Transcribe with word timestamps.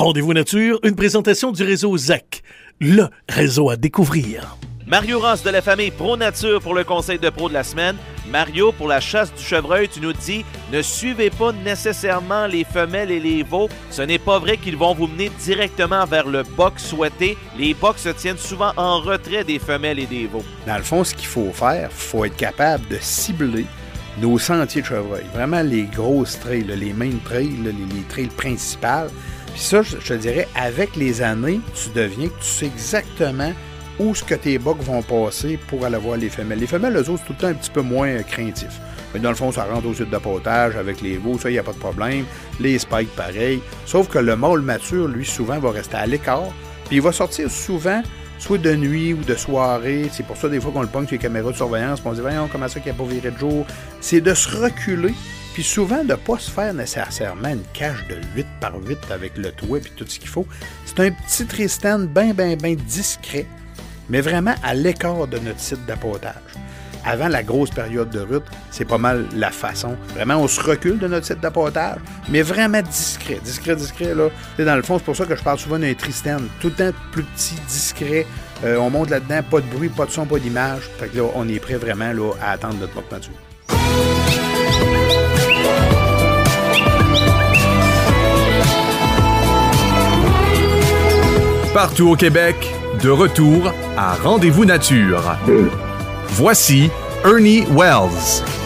Rendez-vous 0.00 0.32
nature, 0.32 0.80
une 0.82 0.94
présentation 0.94 1.52
du 1.52 1.62
réseau 1.62 1.94
ZAC, 1.94 2.42
le 2.80 3.08
réseau 3.28 3.68
à 3.68 3.76
découvrir. 3.76 4.56
Mario 4.86 5.20
Ross 5.20 5.42
de 5.42 5.50
la 5.50 5.60
famille 5.60 5.90
Pro 5.90 6.16
Nature 6.16 6.62
pour 6.62 6.72
le 6.72 6.84
conseil 6.84 7.18
de 7.18 7.28
pro 7.28 7.50
de 7.50 7.52
la 7.52 7.62
semaine. 7.62 7.96
Mario, 8.30 8.72
pour 8.72 8.88
la 8.88 8.98
chasse 8.98 9.30
du 9.34 9.42
chevreuil, 9.42 9.90
tu 9.90 10.00
nous 10.00 10.14
dis 10.14 10.42
ne 10.72 10.80
suivez 10.80 11.28
pas 11.28 11.52
nécessairement 11.52 12.46
les 12.46 12.64
femelles 12.64 13.10
et 13.10 13.20
les 13.20 13.42
veaux. 13.42 13.68
Ce 13.90 14.00
n'est 14.00 14.18
pas 14.18 14.38
vrai 14.38 14.56
qu'ils 14.56 14.78
vont 14.78 14.94
vous 14.94 15.06
mener 15.06 15.30
directement 15.38 16.06
vers 16.06 16.26
le 16.26 16.44
boc 16.44 16.78
souhaité. 16.78 17.36
Les 17.58 17.74
bocs 17.74 17.98
se 17.98 18.08
tiennent 18.08 18.38
souvent 18.38 18.72
en 18.78 19.00
retrait 19.00 19.44
des 19.44 19.58
femelles 19.58 19.98
et 19.98 20.06
des 20.06 20.26
veaux. 20.26 20.44
Dans 20.66 20.78
le 20.78 20.82
fond, 20.82 21.04
ce 21.04 21.14
qu'il 21.14 21.28
faut 21.28 21.52
faire, 21.52 21.90
il 21.92 21.94
faut 21.94 22.24
être 22.24 22.36
capable 22.36 22.88
de 22.88 22.96
cibler 23.02 23.66
nos 24.18 24.38
sentiers 24.38 24.80
de 24.80 24.86
chevreuil. 24.86 25.24
Vraiment 25.34 25.60
les 25.60 25.82
grosses 25.82 26.40
trails, 26.40 26.64
les 26.64 26.94
main 26.94 27.12
trails, 27.22 27.54
les, 27.62 27.72
les 27.72 28.02
trails 28.08 28.28
principales. 28.28 29.10
Puis 29.52 29.62
ça, 29.62 29.82
je 29.82 29.96
te 29.96 30.14
dirais, 30.14 30.48
avec 30.54 30.96
les 30.96 31.22
années, 31.22 31.60
tu 31.74 31.90
deviens 31.90 32.28
que 32.28 32.40
tu 32.40 32.46
sais 32.46 32.66
exactement 32.66 33.52
où 33.98 34.14
ce 34.14 34.24
que 34.24 34.34
tes 34.34 34.58
bocs 34.58 34.80
vont 34.80 35.02
passer 35.02 35.58
pour 35.68 35.84
aller 35.84 35.98
voir 35.98 36.16
les 36.16 36.30
femelles. 36.30 36.58
Les 36.58 36.66
femelles, 36.66 36.96
eux 36.96 37.10
autres, 37.10 37.22
c'est 37.22 37.26
tout 37.26 37.32
le 37.32 37.38
temps 37.38 37.46
un 37.48 37.54
petit 37.54 37.70
peu 37.70 37.82
moins 37.82 38.08
euh, 38.08 38.22
craintif. 38.22 38.70
Mais 39.12 39.20
dans 39.20 39.28
le 39.28 39.34
fond, 39.34 39.52
ça 39.52 39.64
rentre 39.64 39.86
au 39.86 39.94
sud 39.94 40.08
de 40.08 40.16
potage 40.18 40.76
avec 40.76 41.00
les 41.00 41.16
veaux, 41.16 41.38
ça, 41.38 41.50
il 41.50 41.54
n'y 41.54 41.58
a 41.58 41.62
pas 41.62 41.72
de 41.72 41.78
problème. 41.78 42.24
Les 42.60 42.78
spikes, 42.78 43.14
pareil. 43.14 43.60
Sauf 43.84 44.08
que 44.08 44.18
le 44.18 44.36
mâle 44.36 44.60
mature, 44.60 45.08
lui, 45.08 45.26
souvent, 45.26 45.58
va 45.58 45.70
rester 45.72 45.96
à 45.96 46.06
l'écart. 46.06 46.52
Puis 46.86 46.96
il 46.96 47.02
va 47.02 47.12
sortir 47.12 47.50
souvent, 47.50 48.02
soit 48.38 48.58
de 48.58 48.74
nuit 48.74 49.12
ou 49.12 49.22
de 49.22 49.34
soirée. 49.34 50.08
C'est 50.12 50.24
pour 50.24 50.36
ça, 50.36 50.48
des 50.48 50.60
fois, 50.60 50.72
qu'on 50.72 50.82
le 50.82 50.88
pogne 50.88 51.06
sur 51.06 51.12
les 51.14 51.18
caméras 51.18 51.50
de 51.50 51.56
surveillance, 51.56 52.00
puis 52.00 52.08
on 52.08 52.12
se 52.12 52.16
dit, 52.16 52.22
voyons, 52.22 52.48
comment 52.50 52.68
ça 52.68 52.80
qu'il 52.80 52.92
n'y 52.92 52.98
a 52.98 53.02
pas 53.02 53.08
viré 53.08 53.30
de 53.30 53.38
jour? 53.38 53.66
C'est 54.00 54.20
de 54.20 54.32
se 54.32 54.56
reculer, 54.56 55.14
puis 55.52 55.62
souvent 55.62 56.04
de 56.04 56.10
ne 56.10 56.14
pas 56.14 56.38
se 56.38 56.50
faire 56.50 56.74
nécessairement 56.74 57.48
une 57.48 57.64
cage 57.72 58.06
de 58.08 58.16
8 58.36 58.46
par 58.60 58.74
8 58.76 58.98
avec 59.10 59.36
le 59.36 59.52
toit 59.52 59.78
et 59.78 59.82
tout 59.96 60.04
ce 60.06 60.18
qu'il 60.18 60.28
faut. 60.28 60.46
C'est 60.86 61.00
un 61.00 61.10
petit 61.10 61.46
Tristan 61.46 62.00
bien, 62.00 62.32
bien, 62.32 62.56
bien 62.56 62.74
discret 62.74 63.46
mais 64.10 64.20
vraiment 64.20 64.54
à 64.62 64.74
l'écart 64.74 65.26
de 65.26 65.38
notre 65.38 65.60
site 65.60 65.86
d'apotage. 65.86 66.34
Avant 67.02 67.28
la 67.28 67.42
grosse 67.42 67.70
période 67.70 68.10
de 68.10 68.20
route, 68.20 68.44
c'est 68.70 68.84
pas 68.84 68.98
mal 68.98 69.24
la 69.34 69.50
façon. 69.50 69.96
Vraiment, 70.14 70.36
on 70.36 70.48
se 70.48 70.60
recule 70.60 70.98
de 70.98 71.08
notre 71.08 71.24
site 71.24 71.40
d'apotage, 71.40 71.98
mais 72.28 72.42
vraiment 72.42 72.82
discret. 72.82 73.40
Discret, 73.42 73.74
discret, 73.74 74.14
là. 74.14 74.28
dans 74.58 74.76
le 74.76 74.82
fond, 74.82 74.98
c'est 74.98 75.04
pour 75.04 75.16
ça 75.16 75.24
que 75.24 75.34
je 75.34 75.42
parle 75.42 75.58
souvent 75.58 75.78
d'un 75.78 75.94
Tristan. 75.94 76.38
Tout 76.60 76.68
le 76.68 76.74
temps 76.74 76.98
plus 77.12 77.22
petit, 77.22 77.54
discret. 77.68 78.26
Euh, 78.64 78.76
on 78.76 78.90
monte 78.90 79.08
là-dedans, 79.08 79.40
pas 79.50 79.62
de 79.62 79.66
bruit, 79.66 79.88
pas 79.88 80.04
de 80.04 80.10
son, 80.10 80.26
pas 80.26 80.38
d'image. 80.38 80.82
Fait 80.98 81.08
que 81.08 81.16
là, 81.16 81.22
on 81.34 81.48
est 81.48 81.60
prêt 81.60 81.76
vraiment 81.76 82.12
là, 82.12 82.32
à 82.42 82.50
attendre 82.50 82.76
notre 82.78 82.92
porte 82.92 83.30
Partout 91.74 92.08
au 92.10 92.16
Québec, 92.16 92.56
de 93.00 93.10
retour 93.10 93.72
à 93.96 94.14
Rendez-vous 94.14 94.64
Nature. 94.64 95.36
Voici 96.30 96.90
Ernie 97.24 97.64
Wells. 97.70 98.59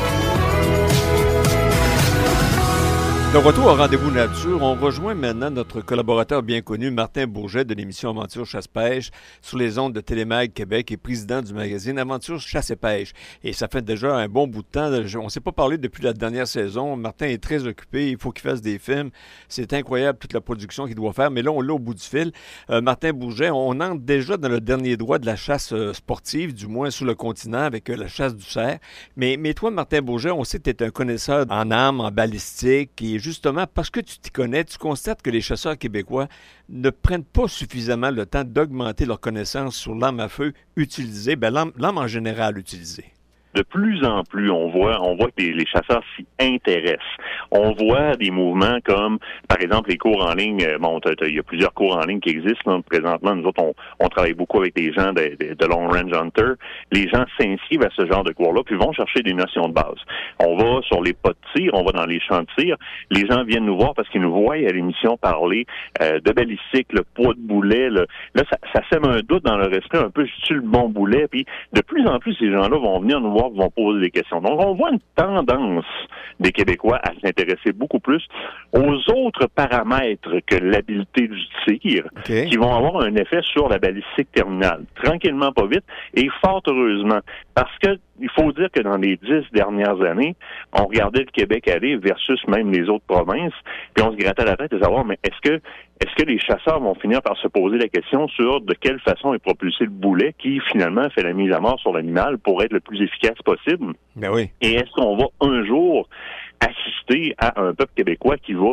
De 3.35 3.39
retour 3.39 3.67
au 3.67 3.75
rendez-vous 3.75 4.13
nature, 4.13 4.63
on 4.63 4.77
rejoint 4.77 5.17
maintenant 5.17 5.51
notre 5.51 5.81
collaborateur 5.81 6.45
bien 6.45 6.61
connu, 6.61 6.93
Martin 6.93 7.27
Bourget 7.27 7.65
de 7.65 7.75
l'émission 7.75 8.11
Aventure 8.11 8.47
Chasse-Pêche 8.47 9.11
sur 9.43 9.59
les 9.59 9.77
ondes 9.77 9.93
de 9.93 10.01
Télémag 10.01 10.53
Québec 10.53 10.93
et 10.93 10.97
président 10.97 11.43
du 11.43 11.53
magazine 11.53 11.99
Aventure 11.99 12.41
Chasse 12.41 12.71
et 12.71 12.77
Pêche. 12.77 13.13
Et 13.43 13.53
ça 13.53 13.67
fait 13.67 13.85
déjà 13.85 14.15
un 14.15 14.29
bon 14.29 14.47
bout 14.47 14.63
de 14.63 14.69
temps. 14.69 14.89
On 15.19 15.25
ne 15.25 15.29
s'est 15.29 15.41
pas 15.41 15.51
parlé 15.51 15.79
depuis 15.79 16.05
la 16.05 16.13
dernière 16.13 16.47
saison. 16.47 16.95
Martin 16.95 17.27
est 17.27 17.43
très 17.43 17.67
occupé. 17.67 18.09
Il 18.09 18.19
faut 18.19 18.31
qu'il 18.31 18.49
fasse 18.49 18.63
des 18.63 18.79
films. 18.79 19.11
C'est 19.49 19.73
incroyable 19.73 20.21
toute 20.21 20.33
la 20.33 20.41
production 20.41 20.87
qu'il 20.87 20.95
doit 20.95 21.13
faire. 21.13 21.33
Mais 21.33 21.43
là, 21.43 21.51
on 21.51 21.61
l'a 21.61 21.75
au 21.75 21.81
bout 21.81 21.95
du 21.95 22.05
fil. 22.05 22.31
Euh, 22.71 22.81
Martin 22.83 23.13
Bourget, 23.13 23.51
on 23.51 23.81
entre 23.81 23.99
déjà 23.99 24.37
dans 24.37 24.49
le 24.49 24.61
dernier 24.61 24.97
droit 24.97 25.19
de 25.19 25.27
la 25.27 25.35
chasse 25.35 25.73
euh, 25.73 25.93
sportive, 25.93 26.55
du 26.55 26.69
moins 26.69 26.91
sur 26.91 27.05
le 27.05 27.17
continent 27.17 27.63
avec 27.63 27.91
euh, 27.91 27.97
la 27.97 28.07
chasse 28.07 28.37
du 28.37 28.45
cerf. 28.45 28.79
Mais, 29.17 29.37
mais 29.37 29.55
toi, 29.55 29.73
Martin 29.73 30.03
Bourget, 30.03 30.31
on 30.31 30.45
sait 30.45 30.61
que 30.61 30.71
tu 30.71 30.85
es 30.85 30.87
un 30.87 30.91
connaisseur 30.91 31.47
en 31.51 31.73
armes, 31.73 32.01
en 32.01 32.13
balistique 32.13 33.03
et 33.03 33.24
justement, 33.25 33.67
parce 33.67 33.91
que 33.91 34.01
tu 34.01 34.19
t'y 34.19 34.31
connais, 34.31 34.65
tu 34.65 34.77
constates 34.77 35.23
que 35.23 35.31
les 35.31 35.41
chasseurs 35.41 35.79
québécois 35.79 36.29
ne 36.69 36.91
prennent 36.91 37.25
pas 37.25 37.49
suffisamment 37.49 38.11
le 38.11 38.27
temps 38.27 38.45
d'augmenter 38.45 39.07
leur 39.07 39.19
connaissance 39.19 39.77
sur 39.77 39.95
l'arme 39.95 40.21
à 40.21 40.29
feu 40.29 40.53
utilisée, 40.77 41.35
ben, 41.35 41.73
l'arme 41.77 41.99
en 41.99 42.07
général 42.07 42.59
utilisée 42.59 43.14
de 43.55 43.63
plus 43.63 44.05
en 44.05 44.25
plus, 44.25 44.51
on 44.51 44.69
voit, 44.69 45.01
on 45.01 45.17
voit 45.17 45.29
que 45.29 45.43
les, 45.43 45.67
chasseurs 45.67 46.03
s'y 46.17 46.27
intéressent. 46.41 46.99
On 47.51 47.73
voit 47.73 48.17
des 48.17 48.31
mouvements 48.31 48.79
comme, 48.85 49.19
par 49.49 49.61
exemple, 49.61 49.91
les 49.91 49.99
cours 49.99 50.27
en 50.27 50.35
ligne. 50.35 50.63
Euh, 50.65 50.79
bon, 50.79 51.01
il 51.23 51.35
y 51.35 51.39
a 51.39 51.43
plusieurs 51.43 51.73
cours 51.73 51.97
en 51.97 52.05
ligne 52.05 52.21
qui 52.21 52.31
existent 52.31 52.81
présentement. 52.83 53.35
Nous 53.35 53.45
autres, 53.45 53.63
on, 54.01 54.09
travaille 54.09 54.35
beaucoup 54.35 54.59
avec 54.59 54.75
des 54.75 54.93
gens 54.93 55.13
de, 55.13 55.67
Long 55.67 55.89
Range 55.89 56.13
Hunter. 56.13 56.53
Les 56.93 57.09
gens 57.09 57.25
s'inscrivent 57.39 57.83
à 57.83 57.91
ce 57.97 58.07
genre 58.07 58.23
de 58.23 58.33
cours-là, 58.33 58.63
puis 58.65 58.77
vont 58.77 58.93
chercher 58.93 59.23
des 59.23 59.35
notions 59.35 59.69
de 59.69 59.73
base. 59.73 59.99
On 60.41 60.57
va 60.57 60.83
sur 60.83 61.03
les 61.03 61.13
pas 61.13 61.31
de 61.31 61.37
tir, 61.55 61.71
on 61.75 61.85
va 61.85 61.93
dans 61.93 62.07
les 62.07 62.21
champs 62.21 62.41
de 62.43 62.47
tir. 62.57 62.77
Les 63.11 63.27
gens 63.27 63.45
viennent 63.45 63.67
nous 63.67 63.77
voir 63.77 63.95
parce 63.95 64.09
qu'ils 64.11 64.21
nous 64.21 64.33
voient 64.33 64.55
à 64.55 64.73
l'émission 64.73 65.17
parler 65.17 65.67
euh, 66.03 66.21
de 66.21 66.33
balistique, 66.33 66.93
le 66.93 67.03
poids 67.03 67.35
de 67.35 67.41
boulet. 67.41 67.89
Là, 67.91 68.05
ça, 68.37 68.81
sème 68.91 69.05
un 69.05 69.21
doute 69.21 69.45
dans 69.45 69.57
leur 69.57 69.73
esprit 69.73 69.99
un 69.99 70.11
peu, 70.11 70.27
je 70.49 70.55
le 70.55 70.61
bon 70.61 70.89
boulet. 70.89 71.27
Puis 71.29 71.47
de 71.73 71.81
plus 71.81 72.07
en 72.07 72.19
plus, 72.19 72.35
ces 72.35 72.51
gens-là 72.51 72.77
vont 72.77 73.01
venir 73.01 73.21
nous 73.21 73.33
voir 73.33 73.44
vont 73.53 73.71
poser 73.71 74.01
des 74.01 74.11
questions. 74.11 74.41
Donc, 74.41 74.61
on 74.61 74.75
voit 74.75 74.91
une 74.91 75.01
tendance 75.17 75.85
des 76.41 76.53
Québécois 76.53 77.01
à 77.03 77.13
s'intéresser 77.23 77.73
beaucoup 77.73 78.01
plus 78.01 78.27
aux 78.73 78.97
autres 79.13 79.47
paramètres 79.47 80.41
que 80.47 80.57
l'habileté 80.57 81.29
du 81.29 81.41
tir, 81.67 82.05
qui 82.25 82.57
vont 82.57 82.75
avoir 82.75 83.05
un 83.05 83.15
effet 83.17 83.41
sur 83.43 83.69
la 83.69 83.79
balistique 83.79 84.31
terminale. 84.33 84.85
Tranquillement, 85.03 85.53
pas 85.53 85.67
vite, 85.67 85.85
et 86.15 86.29
fort 86.43 86.63
heureusement. 86.67 87.21
Parce 87.55 87.77
que 87.79 87.99
il 88.21 88.31
faut 88.31 88.53
dire 88.53 88.69
que 88.73 88.81
dans 88.81 88.97
les 88.97 89.17
dix 89.17 89.45
dernières 89.53 90.01
années, 90.03 90.37
on 90.73 90.85
regardait 90.85 91.21
le 91.21 91.31
Québec 91.33 91.67
aller 91.69 91.97
versus 91.97 92.41
même 92.47 92.71
les 92.71 92.89
autres 92.89 93.05
provinces, 93.07 93.55
puis 93.93 94.05
on 94.05 94.13
se 94.13 94.17
grattait 94.17 94.45
la 94.45 94.57
tête 94.57 94.71
de 94.71 94.81
savoir, 94.81 95.05
mais 95.05 95.19
est-ce 95.25 95.41
que 95.41 95.61
est-ce 96.01 96.15
que 96.17 96.29
les 96.29 96.39
chasseurs 96.39 96.81
vont 96.81 96.95
finir 96.97 97.23
par 97.23 97.37
se 97.37 97.47
poser 97.47 97.79
la 97.79 97.89
question 97.89 98.27
sur 98.29 98.61
de 98.61 98.75
quelle 98.75 98.99
façon 99.01 99.33
est 99.33 99.39
propulsé 99.39 99.85
le 99.85 99.91
boulet 99.91 100.35
qui 100.39 100.61
finalement 100.73 101.09
fait 101.11 101.23
la 101.23 101.33
mise 101.33 101.53
à 101.53 101.61
mort 101.61 101.79
sur 101.79 101.93
l'animal 101.93 102.39
pour 102.39 102.63
être 102.63 102.73
le 102.73 102.81
plus 102.81 103.01
efficace 103.01 103.39
possible? 103.45 103.95
Ben 104.17 104.31
oui. 104.33 104.51
Et 104.61 104.75
est-ce 104.75 104.91
qu'on 104.93 105.17
va 105.17 105.27
un 105.41 105.65
jour 105.65 106.09
assister 106.61 107.35
à 107.39 107.61
un 107.61 107.75
peuple 107.75 107.93
québécois 107.95 108.37
qui 108.39 108.55
va 108.55 108.73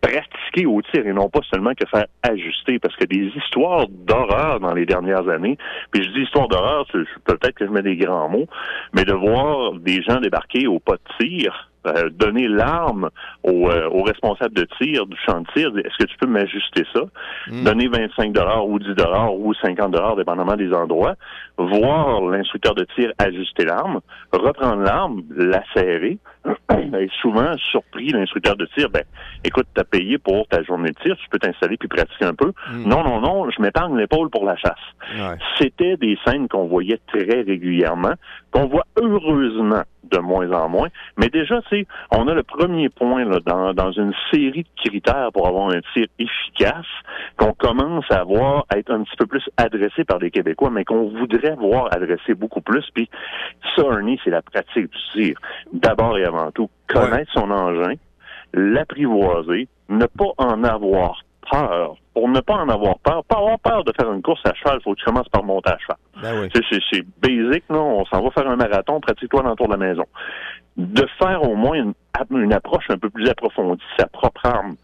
pratiquer 0.00 0.66
au 0.66 0.80
tir 0.82 1.06
et 1.06 1.12
non 1.12 1.28
pas 1.28 1.40
seulement 1.52 1.74
que 1.74 1.86
faire 1.86 2.06
ajuster? 2.22 2.78
Parce 2.78 2.96
que 2.96 3.04
des 3.04 3.30
histoires 3.36 3.86
d'horreur 3.88 4.60
dans 4.60 4.72
les 4.72 4.86
dernières 4.86 5.28
années, 5.28 5.58
puis 5.90 6.02
je 6.02 6.10
dis 6.12 6.22
histoire 6.22 6.48
d'horreur, 6.48 6.86
peut-être 7.24 7.54
que 7.54 7.66
je 7.66 7.70
mets 7.70 7.82
des 7.82 7.96
grands 7.96 8.30
mots, 8.30 8.48
mais 8.94 9.04
de 9.04 9.12
voir 9.12 9.74
des 9.74 10.02
gens 10.02 10.18
débarquer 10.18 10.66
au 10.66 10.78
pas 10.78 10.94
de 10.94 11.26
tir 11.26 11.70
euh, 11.86 12.08
donner 12.10 12.48
l'arme 12.48 13.10
au, 13.42 13.68
euh, 13.68 13.88
au, 13.90 14.02
responsable 14.02 14.54
de 14.54 14.66
tir 14.78 15.06
du 15.06 15.16
champ 15.26 15.40
de 15.40 15.46
tir. 15.54 15.70
Est-ce 15.78 15.96
que 15.98 16.10
tu 16.10 16.16
peux 16.18 16.26
m'ajuster 16.26 16.84
ça? 16.94 17.02
Hmm. 17.48 17.64
Donner 17.64 17.88
25 17.88 18.32
dollars 18.32 18.66
ou 18.66 18.78
10 18.78 18.94
dollars 18.94 19.34
ou 19.34 19.52
50 19.54 19.90
dollars, 19.90 20.16
dépendamment 20.16 20.56
des 20.56 20.72
endroits. 20.72 21.14
Voir 21.58 22.22
l'instructeur 22.22 22.74
de 22.74 22.86
tir 22.94 23.12
ajuster 23.18 23.64
l'arme, 23.64 24.00
reprendre 24.32 24.82
l'arme, 24.82 25.22
la 25.36 25.62
serrer. 25.74 26.18
Et 27.00 27.08
souvent, 27.20 27.56
surpris, 27.58 28.08
l'instructeur 28.10 28.56
de 28.56 28.66
tir, 28.66 28.88
ben, 28.90 29.02
écoute, 29.44 29.66
t'as 29.74 29.84
payé 29.84 30.18
pour 30.18 30.46
ta 30.48 30.62
journée 30.62 30.90
de 30.90 30.96
tir, 31.02 31.16
tu 31.16 31.28
peux 31.28 31.38
t'installer 31.38 31.76
puis 31.76 31.88
pratiquer 31.88 32.24
un 32.24 32.34
peu. 32.34 32.52
Hmm. 32.70 32.88
Non, 32.88 33.02
non, 33.02 33.20
non, 33.20 33.50
je 33.50 33.60
m'épargne 33.60 33.96
l'épaule 33.96 34.30
pour 34.30 34.44
la 34.44 34.56
chasse. 34.56 34.74
C'était 35.58 35.96
des 35.96 36.18
scènes 36.24 36.48
qu'on 36.48 36.66
voyait 36.66 37.00
très 37.06 37.42
régulièrement, 37.42 38.14
qu'on 38.50 38.66
voit 38.66 38.86
heureusement 38.96 39.82
de 40.10 40.18
moins 40.18 40.50
en 40.52 40.68
moins. 40.68 40.88
Mais 41.16 41.28
déjà, 41.28 41.60
tu 41.68 41.86
on 42.10 42.28
a 42.28 42.34
le 42.34 42.42
premier 42.42 42.88
point 42.88 43.24
là, 43.24 43.38
dans, 43.44 43.72
dans 43.72 43.92
une 43.92 44.12
série 44.30 44.64
de 44.64 44.88
critères 44.88 45.30
pour 45.32 45.48
avoir 45.48 45.70
un 45.70 45.80
tir 45.92 46.06
efficace 46.18 46.86
qu'on 47.36 47.52
commence 47.52 48.04
à 48.10 48.22
voir 48.24 48.66
être 48.74 48.92
un 48.92 49.02
petit 49.02 49.16
peu 49.16 49.26
plus 49.26 49.42
adressé 49.56 50.04
par 50.04 50.18
les 50.18 50.30
Québécois, 50.30 50.70
mais 50.70 50.84
qu'on 50.84 51.08
voudrait 51.08 51.56
voir 51.56 51.88
adressé 51.92 52.34
beaucoup 52.34 52.60
plus. 52.60 52.84
Puis 52.94 53.08
ça, 53.76 53.82
Ernie, 53.82 54.20
c'est 54.24 54.30
la 54.30 54.42
pratique 54.42 54.90
du 54.90 54.98
tir. 55.12 55.38
D'abord 55.72 56.18
et 56.18 56.24
avant 56.24 56.33
tout, 56.54 56.70
connaître 56.88 57.30
son 57.32 57.50
engin, 57.50 57.94
l'apprivoiser, 58.52 59.68
ne 59.88 60.06
pas 60.06 60.32
en 60.38 60.64
avoir 60.64 61.22
peur. 61.50 61.96
Pour 62.14 62.28
ne 62.28 62.40
pas 62.40 62.54
en 62.54 62.68
avoir 62.68 62.98
peur, 63.00 63.24
pas 63.24 63.38
avoir 63.38 63.58
peur 63.58 63.84
de 63.84 63.92
faire 63.98 64.12
une 64.12 64.22
course 64.22 64.40
à 64.44 64.54
cheval, 64.54 64.78
il 64.80 64.82
faut 64.82 64.94
que 64.94 65.00
tu 65.00 65.04
commences 65.04 65.28
par 65.28 65.42
monter 65.42 65.72
à 65.72 65.78
cheval. 65.78 65.96
Ben 66.22 66.48
c'est 66.52 67.04
basic, 67.20 67.64
non? 67.70 68.00
On 68.00 68.04
s'en 68.06 68.22
va 68.22 68.30
faire 68.30 68.48
un 68.48 68.56
marathon, 68.56 69.00
pratique-toi 69.00 69.42
dans 69.42 69.50
le 69.50 69.56
tour 69.56 69.66
de 69.66 69.72
la 69.72 69.78
maison. 69.78 70.04
De 70.76 71.06
faire 71.18 71.42
au 71.42 71.54
moins 71.54 71.74
une, 71.74 71.94
une 72.30 72.52
approche 72.52 72.84
un 72.88 72.98
peu 72.98 73.10
plus 73.10 73.28
approfondie, 73.28 73.82
sa 73.98 74.06
propre 74.06 74.46
arme. 74.46 74.76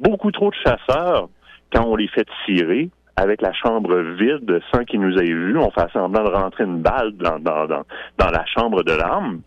Beaucoup 0.00 0.30
trop 0.32 0.50
de 0.50 0.56
chasseurs, 0.56 1.28
quand 1.72 1.84
on 1.86 1.96
les 1.96 2.08
fait 2.08 2.26
tirer, 2.44 2.90
avec 3.16 3.40
la 3.42 3.52
chambre 3.52 3.96
vide, 4.18 4.60
sans 4.72 4.84
qu'ils 4.84 5.00
nous 5.00 5.16
aient 5.16 5.24
vus, 5.24 5.56
on 5.56 5.70
fait 5.70 5.88
semblant 5.92 6.24
de 6.24 6.30
rentrer 6.30 6.64
une 6.64 6.80
balle 6.80 7.12
dans, 7.12 7.38
dans, 7.38 7.66
dans, 7.66 7.82
dans 8.18 8.30
la 8.30 8.44
chambre 8.46 8.82
de 8.82 8.92
l'arme, 8.92 9.40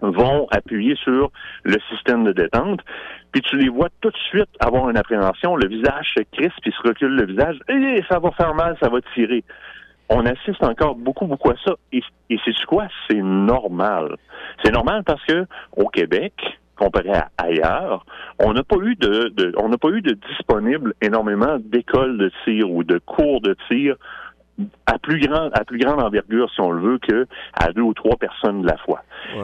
vont 0.00 0.46
appuyer 0.50 0.96
sur 0.96 1.30
le 1.64 1.76
système 1.90 2.24
de 2.24 2.32
détente, 2.32 2.80
puis 3.32 3.42
tu 3.42 3.56
les 3.56 3.68
vois 3.68 3.88
tout 4.00 4.10
de 4.10 4.16
suite 4.28 4.48
avoir 4.60 4.88
une 4.90 4.96
appréhension, 4.96 5.56
le 5.56 5.68
visage 5.68 6.12
se 6.16 6.22
crispe, 6.32 6.56
puis 6.62 6.72
se 6.72 6.88
recule 6.88 7.14
le 7.16 7.26
visage, 7.26 7.58
et 7.68 8.02
ça 8.08 8.18
va 8.18 8.30
faire 8.32 8.54
mal, 8.54 8.76
ça 8.80 8.88
va 8.88 8.98
tirer. 9.14 9.44
On 10.08 10.24
assiste 10.24 10.62
encore 10.62 10.94
beaucoup, 10.94 11.26
beaucoup 11.26 11.50
à 11.50 11.56
ça. 11.64 11.74
Et, 11.92 12.00
et 12.30 12.38
c'est 12.44 12.54
quoi? 12.66 12.86
C'est 13.08 13.22
normal. 13.22 14.16
C'est 14.62 14.72
normal 14.72 15.02
parce 15.04 15.24
que 15.24 15.46
au 15.76 15.88
Québec, 15.88 16.32
comparé 16.76 17.10
à 17.10 17.28
ailleurs, 17.38 18.04
on 18.38 18.52
n'a 18.52 18.62
pas 18.62 18.76
eu 18.76 18.94
de, 18.94 19.32
de 19.34 19.52
on 19.56 19.68
n'a 19.68 19.78
pas 19.78 19.88
eu 19.88 20.02
de 20.02 20.16
disponible 20.28 20.94
énormément 21.00 21.58
d'écoles 21.58 22.18
de 22.18 22.30
tir 22.44 22.70
ou 22.70 22.84
de 22.84 22.98
cours 22.98 23.40
de 23.40 23.56
tir 23.68 23.96
à 24.86 24.98
plus 24.98 25.20
grande 25.20 25.50
à 25.54 25.64
plus 25.64 25.78
grande 25.78 26.00
envergure 26.00 26.50
si 26.50 26.60
on 26.60 26.70
le 26.70 26.80
veut 26.80 26.98
que 26.98 27.26
à 27.54 27.72
deux 27.72 27.82
ou 27.82 27.94
trois 27.94 28.16
personnes 28.16 28.62
de 28.62 28.66
la 28.66 28.76
fois. 28.78 29.02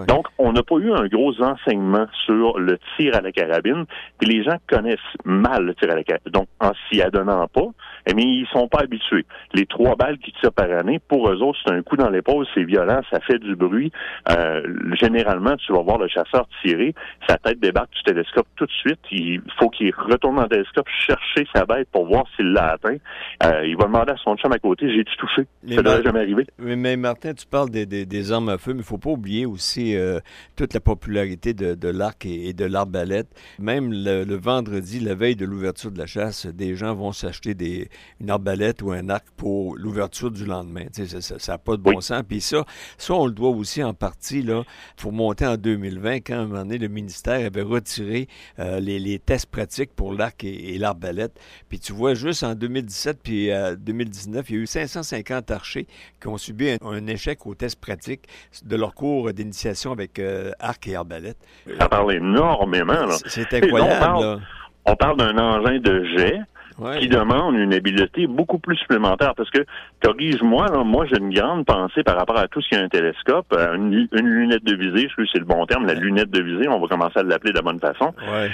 Donc 0.09 0.27
on 0.39 0.53
n'a 0.53 0.63
pas 0.63 0.77
eu 0.77 0.93
un 0.93 1.07
gros 1.07 1.41
enseignement 1.43 2.07
sur 2.25 2.59
le 2.59 2.79
tir 2.97 3.17
à 3.17 3.21
la 3.21 3.33
carabine, 3.33 3.85
puis 4.19 4.29
les 4.31 4.45
gens 4.45 4.57
connaissent 4.69 4.99
mal 5.25 5.65
le 5.65 5.75
tir 5.75 5.91
à 5.91 5.97
la 5.97 6.05
carabine. 6.05 6.33
Donc 6.33 6.49
en 6.61 6.73
s'y 6.89 7.03
adonnant 7.03 7.47
pas, 7.49 7.69
eh 8.07 8.15
bien, 8.15 8.25
ils 8.27 8.47
sont 8.53 8.69
pas 8.69 8.81
habitués. 8.81 9.25
Les 9.55 9.67
trois 9.67 9.95
balles 9.97 10.19
qu'ils 10.19 10.35
tirent 10.35 10.53
par 10.53 10.71
année, 10.71 11.01
pour 11.09 11.29
eux 11.29 11.43
autres, 11.43 11.59
c'est 11.65 11.73
un 11.73 11.83
coup 11.83 11.97
dans 11.97 12.11
l'épaule, 12.11 12.47
c'est 12.55 12.65
violent, 12.65 13.01
ça 13.11 13.21
fait 13.21 13.39
du 13.39 13.55
bruit. 13.55 13.93
Euh, 14.31 14.63
généralement, 15.01 15.57
tu 15.57 15.73
vas 15.73 15.83
voir 15.83 15.99
le 15.99 16.09
chasseur 16.09 16.47
tirer, 16.63 16.95
sa 17.29 17.37
tête 17.39 17.61
débarque 17.61 17.93
du 17.93 18.03
télescope 18.03 18.47
tout 18.57 18.67
de 18.67 18.73
suite. 18.73 19.01
Il 19.11 19.41
faut 19.59 19.71
qu'il 19.71 19.95
retourne 19.95 20.37
dans 20.37 20.43
le 20.43 20.49
télescope, 20.49 20.87
chercher 21.07 21.47
sa 21.55 21.65
bête 21.65 21.89
pour 21.93 22.07
voir 22.07 22.25
s'il 22.37 22.53
l'a 22.53 22.73
atteint. 22.73 22.97
Euh, 23.45 23.67
il 23.67 23.77
va 23.77 23.85
demander 23.85 24.13
à 24.13 24.17
son 24.17 24.37
chum 24.37 24.53
à 24.53 24.59
côté, 24.59 24.91
j'ai-tu 25.05 25.17
touché? 25.17 25.47
Mais 25.63 25.77
ça 25.77 25.83
devrait 25.83 25.97
Mar- 25.97 26.05
jamais 26.05 26.21
arriver. 26.21 26.47
Mais, 26.59 26.77
mais 26.77 26.97
Martin, 26.97 27.35
tu 27.35 27.47
parles 27.47 27.71
des, 27.71 27.87
des- 27.87 28.07
des 28.07 28.33
armes 28.33 28.49
à 28.49 28.59
feu, 28.59 28.73
mais 28.73 28.81
il 28.81 28.85
faut 28.85 28.99
pas 28.99 29.11
oublier 29.11 29.47
aussi 29.47 29.97
euh, 29.97 30.21
toute 30.57 30.75
la 30.75 30.81
popularité 30.81 31.55
de, 31.55 31.75
de 31.75 31.89
l'arc 31.89 32.25
et, 32.27 32.49
et 32.49 32.53
de 32.53 32.65
l'arbalète. 32.65 33.29
Même 33.59 33.93
le, 33.93 34.25
le 34.25 34.37
vendredi, 34.37 35.01
la 35.01 35.15
veille 35.15 35.37
de 35.37 35.45
l'ouverture 35.45 35.91
de 35.91 35.99
la 35.99 36.07
chasse, 36.07 36.47
des 36.47 36.75
gens 36.77 36.95
vont 36.95 37.13
s'acheter 37.13 37.55
des, 37.55 37.89
une 38.21 38.31
arbalète 38.31 38.83
ou 38.83 38.93
un 38.93 39.09
arc 39.09 39.27
pour 39.37 39.77
l'ouverture 39.77 40.31
du 40.31 40.45
lendemain. 40.45 40.85
Tu 40.95 41.07
sais, 41.07 41.21
ça 41.21 41.53
n'a 41.53 41.59
pas 41.59 41.77
de 41.77 41.83
bon 41.83 41.97
Oui. 41.97 42.03
sens. 42.03 42.23
Puis 42.29 42.41
ça, 42.41 42.65
ça, 42.99 43.15
on 43.15 43.27
le 43.27 43.33
doit 43.33 43.51
aussi 43.51 43.83
en 43.83 43.95
partie 43.95 44.43
là, 44.43 44.63
pour 44.97 45.13
monter 45.13 45.47
en 45.47 45.57
2020, 45.57 46.17
quand 46.21 46.35
à 46.35 46.39
un 46.39 46.47
moment 46.47 46.59
donné, 46.61 46.79
le 46.79 46.89
ministère 46.89 47.45
avait 47.45 47.63
retiré 47.63 48.29
euh, 48.59 48.81
les, 48.81 48.99
les 48.99 49.19
tests 49.19 49.47
pratiques 49.47 49.91
pour 49.95 50.13
l'arc 50.15 50.45
et, 50.45 50.75
et 50.75 50.79
l'arbalète. 50.79 51.39
Puis 51.69 51.79
tu 51.81 51.93
vois, 51.93 52.15
juste 52.15 52.43
en 52.43 52.55
2017 52.55 53.19
puis 53.23 53.51
euh, 53.51 53.77
2019, 53.77 54.51
il 54.51 54.57
y 54.57 54.59
a 54.59 54.63
eu 54.63 54.67
550 54.93 55.51
archers 55.51 55.87
qui 56.21 56.29
ont 56.29 56.37
subi 56.39 56.71
un, 56.71 56.77
un 56.87 57.07
échec 57.07 57.47
aux 57.47 57.55
tests 57.55 57.81
pratiques 57.81 58.25
de 58.65 58.77
leur 58.77 58.95
cours 58.95 59.33
d'initiation 59.33 59.93
avec 59.93 60.19
euh, 60.19 60.51
arc 60.61 60.87
et 60.89 60.97
arbalète. 60.97 61.39
Ça 61.79 61.89
parle 61.89 62.15
énormément. 62.15 62.93
Là. 63.07 63.17
C'est 63.27 63.53
on 63.53 63.57
incroyable. 63.57 64.01
parle- 64.01 64.25
là. 64.25 64.39
On 64.85 64.97
parle 64.97 65.17
d'un 65.17 65.39
engin 65.39 65.79
de 65.79 66.05
jet 66.17 66.41
Ouais. 66.79 67.01
qui 67.01 67.07
demande 67.09 67.55
une 67.57 67.75
habileté 67.75 68.27
beaucoup 68.27 68.59
plus 68.59 68.77
supplémentaire. 68.77 69.35
Parce 69.37 69.51
que, 69.51 69.59
corrige-moi, 70.03 70.69
là, 70.73 70.83
moi, 70.83 71.05
j'ai 71.07 71.19
une 71.19 71.33
grande 71.33 71.67
pensée 71.67 72.03
par 72.03 72.17
rapport 72.17 72.39
à 72.39 72.49
tout 72.49 72.63
ce 72.63 72.69
qui 72.71 72.75
a 72.77 72.81
un 72.81 72.89
télescope, 72.89 73.47
euh, 73.53 73.75
une, 73.75 74.09
une 74.11 74.27
lunette 74.27 74.65
de 74.65 74.75
visée, 74.75 75.09
je 75.11 75.15
sais 75.15 75.23
que 75.23 75.29
c'est 75.35 75.39
le 75.39 75.45
bon 75.45 75.67
terme, 75.67 75.85
la 75.87 75.93
lunette 75.95 76.31
de 76.31 76.43
visée, 76.43 76.69
on 76.69 76.81
va 76.81 76.89
commencer 76.89 77.19
à 77.19 77.23
l'appeler 77.25 77.53
de 77.53 77.59
la 77.59 77.63
bonne 77.63 77.79
façon. 77.79 78.15
Ouais. 78.27 78.51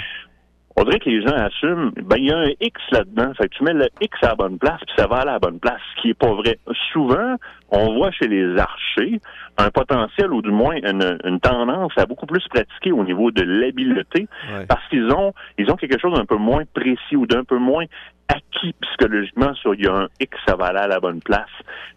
On 0.75 0.83
dirait 0.83 0.99
que 0.99 1.09
les 1.09 1.21
gens 1.21 1.35
assument, 1.35 1.91
ben, 2.03 2.17
il 2.17 2.25
y 2.25 2.31
a 2.31 2.37
un 2.37 2.51
X 2.61 2.81
là-dedans. 2.91 3.33
Fait 3.35 3.49
que 3.49 3.55
tu 3.55 3.63
mets 3.63 3.73
le 3.73 3.87
X 4.01 4.17
à 4.21 4.27
la 4.27 4.35
bonne 4.35 4.57
place, 4.57 4.79
puis 4.85 4.95
ça 4.97 5.07
va 5.07 5.17
à 5.17 5.25
la 5.25 5.39
bonne 5.39 5.59
place, 5.59 5.81
ce 5.95 6.01
qui 6.01 6.09
est 6.11 6.13
pas 6.13 6.33
vrai. 6.33 6.59
Souvent, 6.93 7.35
on 7.69 7.95
voit 7.95 8.11
chez 8.11 8.27
les 8.27 8.57
archers 8.57 9.19
un 9.59 9.69
potentiel 9.71 10.31
ou 10.33 10.41
du 10.41 10.51
moins 10.51 10.75
une, 10.77 11.17
une 11.25 11.39
tendance 11.39 11.91
à 11.97 12.05
beaucoup 12.05 12.25
plus 12.25 12.45
pratiquer 12.47 12.91
au 12.91 13.03
niveau 13.03 13.29
de 13.31 13.43
l'habileté 13.43 14.27
Ouais. 14.53 14.65
parce 14.67 14.85
qu'ils 14.89 15.11
ont 15.11 15.33
ils 15.57 15.69
ont 15.71 15.75
quelque 15.75 15.99
chose 15.99 16.13
d'un 16.17 16.25
peu 16.25 16.37
moins 16.37 16.63
précis 16.73 17.15
ou 17.15 17.25
d'un 17.27 17.43
peu 17.43 17.57
moins 17.57 17.85
acquis 18.31 18.75
psychologiquement 18.81 19.55
sur 19.55 19.73
il 19.73 19.85
y 19.85 19.87
a 19.87 19.93
un 19.93 20.07
X, 20.19 20.37
ça 20.47 20.55
va 20.55 20.65
aller 20.65 20.77
à 20.79 20.87
la 20.87 20.99
bonne 20.99 21.19
place. 21.19 21.49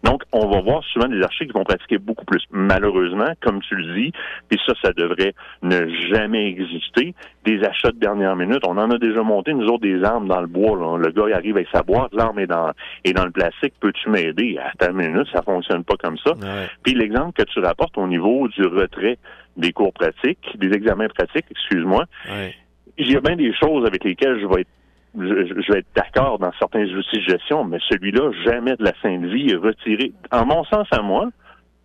Donc, 0.03 0.23
on 0.31 0.47
va 0.49 0.61
voir 0.61 0.83
souvent 0.85 1.07
des 1.07 1.21
archers 1.21 1.45
qui 1.45 1.53
vont 1.53 1.63
pratiquer 1.63 1.99
beaucoup 1.99 2.25
plus. 2.25 2.41
Malheureusement, 2.49 3.31
comme 3.41 3.61
tu 3.61 3.75
le 3.75 3.93
dis, 3.93 4.11
puis 4.49 4.59
ça, 4.65 4.73
ça 4.83 4.91
devrait 4.93 5.33
ne 5.61 5.87
jamais 6.11 6.47
exister, 6.47 7.13
des 7.45 7.63
achats 7.63 7.91
de 7.91 7.99
dernière 7.99 8.35
minute. 8.35 8.61
On 8.67 8.77
en 8.79 8.89
a 8.89 8.97
déjà 8.97 9.21
monté, 9.21 9.53
nous 9.53 9.67
autres, 9.67 9.83
des 9.83 10.03
armes 10.03 10.27
dans 10.27 10.41
le 10.41 10.47
bois. 10.47 10.75
là. 10.75 10.97
Le 10.97 11.11
gars, 11.11 11.25
il 11.27 11.33
arrive 11.33 11.55
avec 11.57 11.67
sa 11.71 11.83
boîte, 11.83 12.11
l'arme 12.15 12.39
est 12.39 12.47
dans, 12.47 12.71
est 13.03 13.13
dans 13.13 13.25
le 13.25 13.31
plastique. 13.31 13.73
Peux-tu 13.79 14.09
m'aider? 14.09 14.57
À 14.57 14.71
ta 14.77 14.91
minute, 14.91 15.27
ça 15.31 15.43
fonctionne 15.43 15.83
pas 15.83 15.95
comme 16.01 16.17
ça. 16.17 16.31
Ouais. 16.31 16.67
Puis 16.83 16.95
l'exemple 16.95 17.33
que 17.33 17.43
tu 17.43 17.52
rapportes 17.59 17.97
au 17.97 18.07
niveau 18.07 18.47
du 18.47 18.63
retrait 18.63 19.17
des 19.57 19.71
cours 19.71 19.93
pratiques, 19.93 20.57
des 20.57 20.71
examens 20.73 21.07
pratiques, 21.09 21.45
excuse-moi, 21.51 22.05
Ouais. 22.29 22.55
il 22.97 23.11
y 23.11 23.15
a 23.15 23.21
bien 23.21 23.35
des 23.35 23.53
choses 23.53 23.85
avec 23.85 24.03
lesquelles 24.03 24.39
je 24.39 24.47
vais 24.47 24.61
être 24.61 24.69
je, 25.15 25.71
vais 25.71 25.79
être 25.79 25.87
d'accord 25.95 26.39
dans 26.39 26.51
certains 26.57 26.85
outils 26.85 27.17
de 27.17 27.21
gestion, 27.21 27.63
mais 27.63 27.77
celui-là, 27.87 28.31
jamais 28.43 28.75
de 28.75 28.83
la 28.83 28.93
sainte 29.01 29.25
vie 29.25 29.53
retiré. 29.55 30.11
En 30.31 30.45
mon 30.45 30.63
sens 30.63 30.87
à 30.89 31.03
moi, 31.03 31.29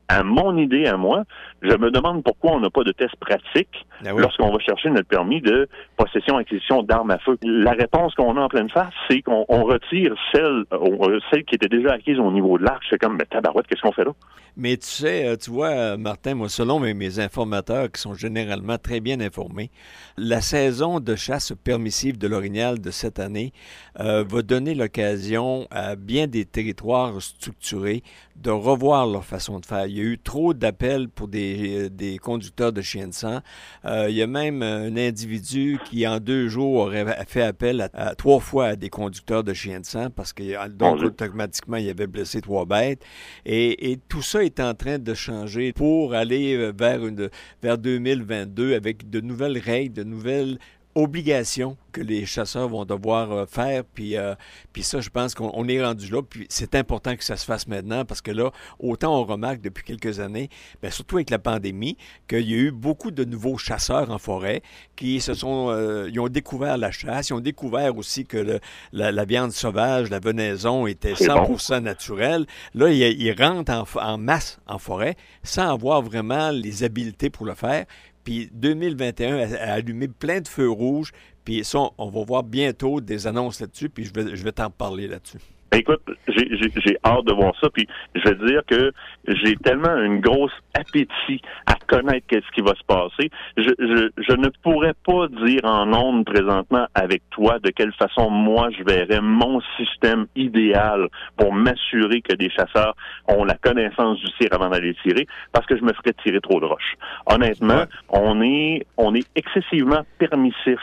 à 0.08 0.22
mon 0.22 0.56
idée 0.56 0.87
à 0.87 0.96
moi, 0.96 1.25
je 1.62 1.76
me 1.76 1.90
demande 1.90 2.25
pourquoi 2.25 2.52
on 2.52 2.60
n'a 2.60 2.70
pas 2.70 2.82
de 2.82 2.93
test 2.93 3.14
pratique 3.16 3.87
Ah 4.05 4.14
oui. 4.14 4.22
lorsqu'on 4.22 4.50
va 4.50 4.58
chercher 4.58 4.88
notre 4.90 5.08
permis 5.08 5.40
de 5.43 5.69
possession-acquisition 5.96 6.82
d'armes 6.82 7.10
à 7.10 7.19
feu. 7.19 7.37
La 7.43 7.72
réponse 7.72 8.14
qu'on 8.14 8.37
a 8.37 8.40
en 8.40 8.49
pleine 8.49 8.70
face, 8.70 8.93
c'est 9.10 9.20
qu'on 9.22 9.44
on 9.49 9.64
retire 9.64 10.14
celle, 10.32 10.64
euh, 10.72 11.19
celle 11.31 11.44
qui 11.44 11.56
était 11.56 11.69
déjà 11.69 11.93
acquise 11.93 12.19
au 12.19 12.32
niveau 12.32 12.58
de 12.58 12.64
l'arc. 12.64 12.82
C'est 12.88 12.99
comme, 12.99 13.16
mais 13.19 13.26
tabarouette, 13.26 13.66
qu'est-ce 13.66 13.82
qu'on 13.82 13.93
fait 13.93 14.05
là? 14.05 14.12
Mais 14.56 14.76
tu 14.76 14.87
sais, 14.87 15.25
euh, 15.26 15.37
tu 15.37 15.50
vois, 15.50 15.69
euh, 15.69 15.96
Martin, 15.96 16.34
moi, 16.34 16.49
selon 16.49 16.81
mes, 16.81 16.93
mes 16.93 17.20
informateurs 17.20 17.93
qui 17.93 18.00
sont 18.00 18.14
généralement 18.14 18.76
très 18.76 18.99
bien 18.99 19.20
informés, 19.20 19.70
la 20.16 20.40
saison 20.40 20.99
de 20.99 21.14
chasse 21.14 21.52
permissive 21.62 22.19
de 22.19 22.26
l'orignal 22.26 22.81
de 22.81 22.90
cette 22.90 23.20
année 23.20 23.52
euh, 24.00 24.25
va 24.26 24.43
donner 24.43 24.75
l'occasion 24.75 25.69
à 25.70 25.94
bien 25.94 26.26
des 26.26 26.44
territoires 26.44 27.22
structurés 27.22 28.02
de 28.43 28.50
revoir 28.50 29.06
leur 29.06 29.25
façon 29.25 29.58
de 29.58 29.67
faire. 29.67 29.87
Il 29.87 29.96
y 29.96 30.00
a 30.00 30.05
eu 30.05 30.19
trop 30.19 30.55
d'appels 30.55 31.08
pour 31.08 31.29
des, 31.29 31.90
des 31.90 32.19
conducteurs 32.19 32.73
de 32.73 32.81
chiens 32.82 33.08
de 33.08 33.14
sang. 33.14 33.40
Euh, 33.85 34.06
il 34.08 34.17
y 34.17 34.23
a 34.23 34.26
même 34.26 34.62
un 34.62 34.96
individu 34.96 35.79
qui, 35.85 36.06
en 36.06 36.20
deux 36.20 36.49
jours, 36.49 36.75
aurait 36.75 37.05
fait 37.26 37.43
appel 37.43 37.81
à, 37.81 37.90
à 37.93 38.14
trois 38.14 38.38
fois 38.38 38.67
à 38.67 38.76
des 38.76 38.90
conducteurs 38.90 39.43
de 39.43 39.52
chiens 39.55 39.81
de 39.81 39.87
sang 39.87 40.08
parce 40.11 40.32
que 40.32 40.43
euh, 40.43 40.69
donc, 40.69 41.02
automatiquement, 41.02 41.79
il 41.79 41.88
avait 41.88 42.06
blessé 42.06 42.40
trois 42.40 42.64
bêtes. 42.64 43.02
Et, 43.44 43.90
et 43.90 43.96
tout 43.96 44.23
ça 44.23 44.44
est 44.44 44.61
en 44.61 44.75
train 44.75 44.99
de 44.99 45.14
changer 45.14 45.73
pour 45.73 46.14
aller 46.14 46.55
euh, 46.55 46.73
vers, 46.76 47.05
une, 47.05 47.31
vers 47.62 47.79
2022 47.79 48.75
avec 48.75 49.11
de 49.11 49.20
nouvelles 49.20 49.58
règles, 49.58 49.94
de 49.94 50.05
nouvelles 50.05 50.58
obligations 51.03 51.77
que 51.93 52.00
les 52.00 52.27
chasseurs 52.27 52.69
vont 52.69 52.85
devoir 52.85 53.33
euh, 53.33 53.47
faire. 53.47 53.83
Puis, 53.85 54.17
euh, 54.17 54.35
puis 54.73 54.83
ça, 54.83 55.00
je 55.00 55.09
pense 55.09 55.35
qu'on 55.35 55.50
on 55.55 55.67
est 55.69 55.83
rendu 55.83 56.11
là. 56.11 56.23
Puis 56.23 56.47
c'est 56.50 56.75
important 56.75 57.17
que 57.17 57.25
ça 57.25 57.37
se 57.37 57.44
fasse 57.44 57.67
maintenant 57.67 58.05
parce 58.05 58.20
que 58.20 58.31
là, 58.31 58.51
autant 58.79 59.19
on 59.19 59.25
remarque 59.25 59.61
depuis 59.61 59.84
quelques 59.84 60.20
années, 60.20 60.49
bien, 60.82 60.91
surtout 60.91 61.17
avec 61.17 61.31
la 61.31 61.39
pandémie, 61.39 61.96
qu'il 62.29 62.49
y 62.51 62.55
a 62.55 62.58
eu 62.58 62.70
beaucoup 62.70 63.11
de 63.11 63.25
nouveaux 63.25 63.56
chasseurs 63.58 64.11
en 64.11 64.19
forêt 64.19 64.63
qui 64.96 65.20
se 65.20 65.34
sont, 65.34 65.69
euh, 65.70 66.08
ils 66.13 66.20
ont 66.20 66.29
découvert 66.29 66.77
la 66.77 66.91
chasse, 66.91 67.31
ils 67.31 67.34
ont 67.34 67.41
découvert 67.41 67.96
aussi 67.96 68.25
que 68.27 68.37
le- 68.37 68.61
la, 68.93 69.11
la 69.13 69.25
viande 69.25 69.53
sauvage, 69.53 70.11
la 70.11 70.19
venaison 70.20 70.87
était 70.87 71.15
C'est 71.15 71.29
100% 71.29 71.81
naturelle. 71.82 72.46
Là, 72.75 72.91
ils, 72.91 73.01
ils 73.20 73.32
rentrent 73.32 73.72
en, 73.72 73.84
en 74.01 74.19
masse 74.19 74.58
en 74.67 74.79
forêt 74.79 75.17
sans 75.43 75.72
avoir 75.72 76.03
vraiment 76.03 76.51
les 76.51 76.82
habiletés 76.84 77.31
pour 77.31 77.46
le 77.46 77.55
faire. 77.55 77.87
Puis 78.29 78.51
2021 78.53 79.39
a, 79.39 79.73
allumé 79.73 80.06
plein 80.06 80.43
de 80.43 80.49
feux 80.49 80.69
rouges. 80.69 81.13
Puis 81.47 81.65
ça, 81.65 81.79
on, 81.97 82.11
va 82.11 82.25
voir 82.25 82.43
bientôt 82.43 83.01
des 83.01 83.27
annonces 83.27 83.58
là-dessus. 83.58 83.89
Puis 83.89 84.05
je 84.05 84.13
vais, 84.13 84.37
je 84.37 84.44
vais 84.44 84.53
t'en 84.53 84.69
parler 84.69 85.08
là-dessus. 85.08 85.39
Écoute, 85.73 86.03
j'ai- 86.27 86.99
hâte 87.06 87.25
de 87.25 87.32
voir 87.32 87.55
ça, 87.58 87.70
puis 87.70 87.89
je 88.15 88.20
vais 88.29 88.37
te 88.37 88.47
dire 88.47 88.61
que 88.67 88.93
j'ai 89.29 89.56
tellement 89.56 89.97
une 89.97 90.20
grosse 90.20 90.53
appétit 90.75 91.41
à 91.65 91.77
connaître 91.89 92.27
qu'est-ce 92.29 92.51
qui 92.55 92.61
va 92.61 92.75
se 92.75 92.85
passer. 92.87 93.31
Je, 93.57 93.71
je, 93.79 94.11
je 94.29 94.33
ne 94.37 94.49
pourrais 94.63 94.95
pas 95.05 95.27
dire 95.45 95.61
en 95.65 95.93
ondes 95.93 96.25
présentement 96.25 96.87
avec 96.95 97.23
toi 97.31 97.59
de 97.59 97.71
quelle 97.71 97.93
façon 97.95 98.31
moi 98.31 98.69
je 98.79 98.85
verrais 98.85 99.21
mon 99.21 99.61
système 99.77 100.27
idéal 100.37 101.09
pour 101.37 101.53
m'assurer 101.53 102.21
que 102.21 102.35
des 102.35 102.51
chasseurs 102.51 102.95
ont 103.27 103.45
la 103.45 103.55
connaissance 103.55 104.19
du 104.21 104.31
tir 104.39 104.49
avant 104.53 104.69
d'aller 104.69 104.95
tirer, 105.03 105.27
parce 105.53 105.67
que 105.67 105.77
je 105.77 105.83
me 105.83 105.93
ferais 105.95 106.13
tirer 106.23 106.41
trop 106.41 106.61
de 106.61 106.67
roches. 106.67 106.95
Honnêtement, 107.27 107.69
Ouais. 107.69 107.87
on 108.11 108.41
est 108.43 108.87
on 108.97 109.15
est 109.15 109.27
excessivement 109.35 110.03
permissif 110.19 110.81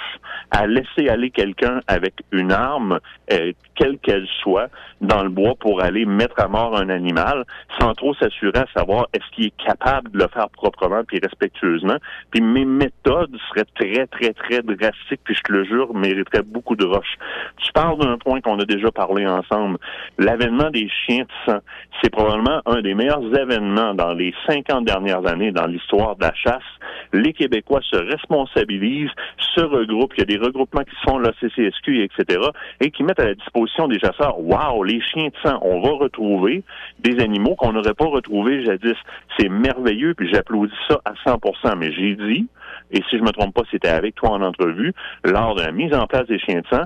à 0.52 0.66
laisser 0.68 1.10
aller 1.10 1.30
quelqu'un 1.30 1.80
avec 1.88 2.14
une 2.32 2.52
arme, 2.52 3.00
euh, 3.32 3.52
quelle 3.76 3.98
qu'elle 4.00 4.28
soit, 4.42 4.70
dans 5.02 5.24
le 5.24 5.30
bois 5.30 5.56
pour 5.60 5.82
aller 5.82 6.06
mettre 6.06 6.40
à 6.42 6.48
mort 6.48 6.76
un 6.78 6.90
animal, 6.90 7.44
sans 7.80 7.94
trop 7.94 8.14
s'assurer 8.16 8.60
à 8.60 8.66
savoir 8.76 9.08
est-ce 9.14 9.26
qu'il 9.36 9.46
est 9.48 9.58
capable 9.64 10.12
de 10.12 10.20
le 10.20 10.28
faire 10.30 10.50
proprement 10.50 10.95
puis 11.04 11.20
respectueusement. 11.20 11.98
Puis 12.32 12.42
mes 12.42 12.66
méthodes 12.66 13.36
seraient 13.50 13.66
très, 13.76 14.08
très, 14.08 14.34
très 14.34 14.62
drastiques, 14.62 15.22
puis 15.24 15.36
je 15.36 15.42
te 15.42 15.52
le 15.52 15.64
jure, 15.66 15.94
mériteraient 15.94 16.44
beaucoup 16.44 16.76
de 16.76 16.86
roches. 16.86 17.16
Tu 17.58 17.72
parles 17.74 18.00
d'un 18.00 18.18
point 18.18 18.42
qu'on 18.42 18.60
a 18.60 18.66
déjà 18.66 18.92
parlé 18.92 19.26
ensemble. 19.26 19.78
L'avènement 20.18 20.70
des 20.70 20.90
chiens 20.90 21.24
de 21.24 21.52
sang, 21.52 21.60
c'est 22.02 22.10
probablement 22.10 22.62
un 22.66 22.82
des 22.82 22.94
meilleurs 22.94 23.24
événements 23.36 23.94
dans 23.94 24.14
les 24.14 24.34
50 24.48 24.86
dernières 24.86 25.26
années 25.28 25.52
dans 25.52 25.66
l'histoire 25.66 26.16
de 26.16 26.24
la 26.24 26.34
chasse. 26.34 26.62
Les 27.14 27.34
Québécois 27.34 27.82
se 27.90 27.96
responsabilisent, 27.96 29.12
se 29.56 29.62
regroupent, 29.62 30.14
il 30.18 30.20
y 30.20 30.24
a 30.24 30.38
des 30.38 30.44
regroupements 30.44 30.84
qui 30.84 30.96
se 30.96 31.10
font, 31.10 31.18
la 31.20 31.32
CCSQ, 31.40 32.04
etc., 32.04 32.40
et 32.82 32.92
qui 32.92 33.04
mettent 33.04 33.20
à 33.20 33.26
la 33.26 33.36
disposition 33.36 33.88
des 33.88 34.00
chasseurs, 34.00 34.40
wow, 34.40 34.84
les 34.84 35.02
chiens 35.02 35.28
de 35.28 35.36
sang, 35.44 35.60
on 35.62 35.82
va 35.82 35.92
retrouver 35.92 36.64
des 37.00 37.20
animaux 37.22 37.56
qu'on 37.56 37.74
n'aurait 37.74 37.94
pas 37.94 38.06
retrouvés 38.06 38.64
jadis. 38.66 38.98
C'est 39.38 39.50
merveilleux, 39.50 40.14
puis 40.14 40.30
j'applaudis 40.32 40.74
ça 40.88 41.00
à 41.06 41.14
100% 41.26 41.78
Mais 41.78 41.92
j'ai 41.92 42.16
dit, 42.16 42.48
et 42.92 43.02
si 43.10 43.18
je 43.18 43.24
me 43.24 43.32
trompe 43.32 43.54
pas, 43.54 43.64
c'était 43.72 43.90
avec 43.90 44.16
toi 44.16 44.32
en 44.32 44.42
entrevue, 44.42 44.94
lors 45.24 45.56
de 45.56 45.62
la 45.62 45.72
mise 45.72 45.94
en 45.94 46.08
place 46.08 46.28
des 46.28 46.40
chiens 46.40 46.62
de 46.62 46.68
sang, 46.68 46.84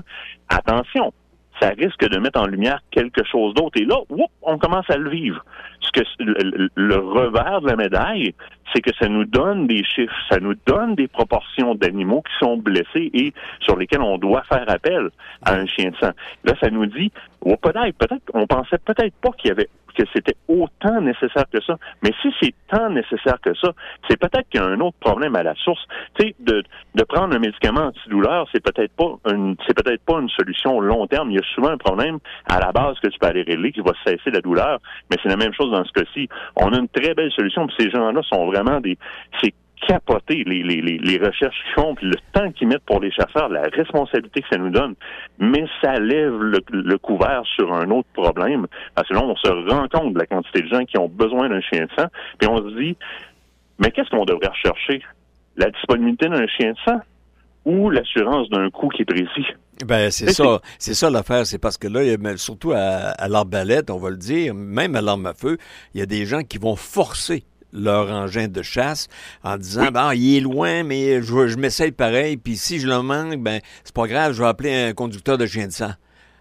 attention, 0.48 1.12
ça 1.60 1.70
risque 1.70 2.08
de 2.08 2.18
mettre 2.18 2.40
en 2.40 2.46
lumière 2.46 2.80
quelque 2.90 3.22
chose 3.24 3.54
d'autre. 3.54 3.80
Et 3.80 3.84
là, 3.84 3.96
on 4.42 4.58
commence 4.58 4.88
à 4.88 4.96
le 4.96 5.10
vivre. 5.10 5.44
Que 5.92 6.02
le, 6.20 6.96
revers 6.96 7.60
de 7.62 7.66
la 7.66 7.74
médaille, 7.74 8.32
c'est 8.72 8.80
que 8.80 8.94
ça 9.00 9.08
nous 9.08 9.24
donne 9.24 9.66
des 9.66 9.84
chiffres, 9.84 10.14
ça 10.28 10.38
nous 10.40 10.54
donne 10.66 10.94
des 10.94 11.08
proportions 11.08 11.74
d'animaux 11.74 12.22
qui 12.22 12.44
sont 12.44 12.56
blessés 12.56 13.10
et 13.12 13.32
sur 13.60 13.76
lesquels 13.76 14.02
on 14.02 14.18
doit 14.18 14.42
faire 14.44 14.64
appel 14.68 15.10
à 15.44 15.54
un 15.54 15.66
chien 15.66 15.90
de 15.90 15.96
sang. 15.96 16.12
Là, 16.44 16.54
ça 16.60 16.70
nous 16.70 16.86
dit, 16.86 17.10
peut-être, 17.42 17.96
peut-être, 17.96 18.22
on 18.34 18.46
pensait 18.46 18.78
peut-être 18.78 19.14
pas 19.20 19.30
qu'il 19.32 19.48
y 19.48 19.52
avait 19.52 19.68
que 19.92 20.04
c'était 20.14 20.36
autant 20.48 21.00
nécessaire 21.00 21.44
que 21.52 21.60
ça. 21.62 21.76
Mais 22.02 22.12
si 22.22 22.32
c'est 22.40 22.54
tant 22.68 22.90
nécessaire 22.90 23.38
que 23.42 23.54
ça, 23.54 23.72
c'est 24.08 24.18
peut-être 24.18 24.48
qu'il 24.48 24.60
y 24.60 24.64
a 24.64 24.66
un 24.66 24.80
autre 24.80 24.96
problème 25.00 25.36
à 25.36 25.42
la 25.42 25.54
source. 25.56 25.84
Tu 26.14 26.28
sais, 26.28 26.34
de, 26.40 26.62
de 26.94 27.04
prendre 27.04 27.34
un 27.34 27.38
médicament 27.38 27.86
antidouleur, 27.86 28.46
c'est 28.52 28.62
peut-être 28.62 28.92
pas 28.92 29.16
une, 29.32 29.56
c'est 29.66 29.74
peut-être 29.74 30.02
pas 30.04 30.20
une 30.20 30.28
solution 30.28 30.80
long 30.80 31.06
terme. 31.06 31.30
Il 31.30 31.36
y 31.36 31.40
a 31.40 31.54
souvent 31.54 31.70
un 31.70 31.78
problème 31.78 32.18
à 32.48 32.60
la 32.60 32.72
base 32.72 32.98
que 33.00 33.08
tu 33.08 33.18
peux 33.18 33.26
aller 33.26 33.42
régler 33.42 33.72
qui 33.72 33.80
va 33.80 33.92
cesser 34.04 34.30
la 34.30 34.40
douleur. 34.40 34.78
Mais 35.10 35.16
c'est 35.22 35.28
la 35.28 35.36
même 35.36 35.52
chose 35.54 35.70
dans 35.70 35.84
ce 35.84 35.92
cas-ci. 35.92 36.28
On 36.56 36.72
a 36.72 36.78
une 36.78 36.88
très 36.88 37.14
belle 37.14 37.32
solution. 37.32 37.66
Puis 37.66 37.76
ces 37.80 37.90
gens-là 37.90 38.22
sont 38.22 38.46
vraiment 38.46 38.59
des, 38.80 38.98
c'est 39.42 39.54
capoter 39.86 40.44
les, 40.44 40.62
les, 40.62 40.80
les, 40.80 41.18
recherches 41.18 41.56
qu'ils 41.64 41.82
font, 41.82 41.94
puis 41.94 42.06
le 42.06 42.16
temps 42.32 42.50
qu'ils 42.52 42.68
mettent 42.68 42.84
pour 42.84 43.00
les 43.00 43.10
chasseurs, 43.10 43.48
la 43.48 43.62
responsabilité 43.62 44.42
que 44.42 44.48
ça 44.50 44.58
nous 44.58 44.70
donne. 44.70 44.94
Mais 45.38 45.64
ça 45.80 45.98
lève 45.98 46.34
le, 46.34 46.98
couvert 46.98 47.42
sur 47.56 47.72
un 47.72 47.90
autre 47.90 48.08
problème, 48.12 48.66
parce 48.94 49.08
que 49.08 49.14
là, 49.14 49.22
on 49.24 49.36
se 49.36 49.48
rend 49.70 49.88
compte 49.88 50.14
de 50.14 50.18
la 50.18 50.26
quantité 50.26 50.62
de 50.62 50.68
gens 50.68 50.84
qui 50.84 50.98
ont 50.98 51.08
besoin 51.08 51.48
d'un 51.48 51.60
chien 51.60 51.84
de 51.84 51.90
sang, 51.98 52.08
puis 52.38 52.48
on 52.48 52.58
se 52.58 52.78
dit, 52.78 52.96
mais 53.78 53.90
qu'est-ce 53.90 54.10
qu'on 54.10 54.24
devrait 54.24 54.48
rechercher? 54.48 55.02
La 55.56 55.70
disponibilité 55.70 56.28
d'un 56.28 56.46
chien 56.46 56.72
de 56.72 56.78
sang 56.86 57.00
ou 57.64 57.90
l'assurance 57.90 58.48
d'un 58.50 58.70
coût 58.70 58.88
qui 58.88 59.02
est 59.02 59.04
précis? 59.04 59.46
Ben 59.86 60.10
c'est 60.10 60.30
ça, 60.30 60.60
c'est 60.78 60.92
ça 60.92 61.08
l'affaire, 61.08 61.46
c'est 61.46 61.58
parce 61.58 61.78
que 61.78 61.88
là, 61.88 62.00
surtout 62.36 62.72
à, 62.72 62.76
à 62.76 63.28
l'arbalète, 63.28 63.90
on 63.90 63.98
va 63.98 64.10
le 64.10 64.18
dire, 64.18 64.54
même 64.54 64.94
à 64.94 65.00
l'arme 65.00 65.24
à 65.24 65.32
feu, 65.32 65.56
il 65.94 66.00
y 66.00 66.02
a 66.02 66.06
des 66.06 66.26
gens 66.26 66.42
qui 66.42 66.58
vont 66.58 66.76
forcer 66.76 67.44
leur 67.72 68.10
engin 68.10 68.48
de 68.48 68.62
chasse 68.62 69.08
en 69.44 69.56
disant 69.56 69.90
ben, 69.92 70.12
il 70.14 70.38
est 70.38 70.40
loin, 70.40 70.82
mais 70.82 71.22
je, 71.22 71.46
je 71.46 71.56
m'essaye 71.56 71.92
pareil, 71.92 72.36
puis 72.36 72.56
si 72.56 72.78
je 72.78 72.88
le 72.88 73.02
manque, 73.02 73.36
ben 73.36 73.60
c'est 73.84 73.94
pas 73.94 74.06
grave, 74.06 74.32
je 74.32 74.42
vais 74.42 74.48
appeler 74.48 74.88
un 74.88 74.92
conducteur 74.92 75.38
de 75.38 75.46
chien 75.46 75.66
de 75.66 75.72
sang. 75.72 75.92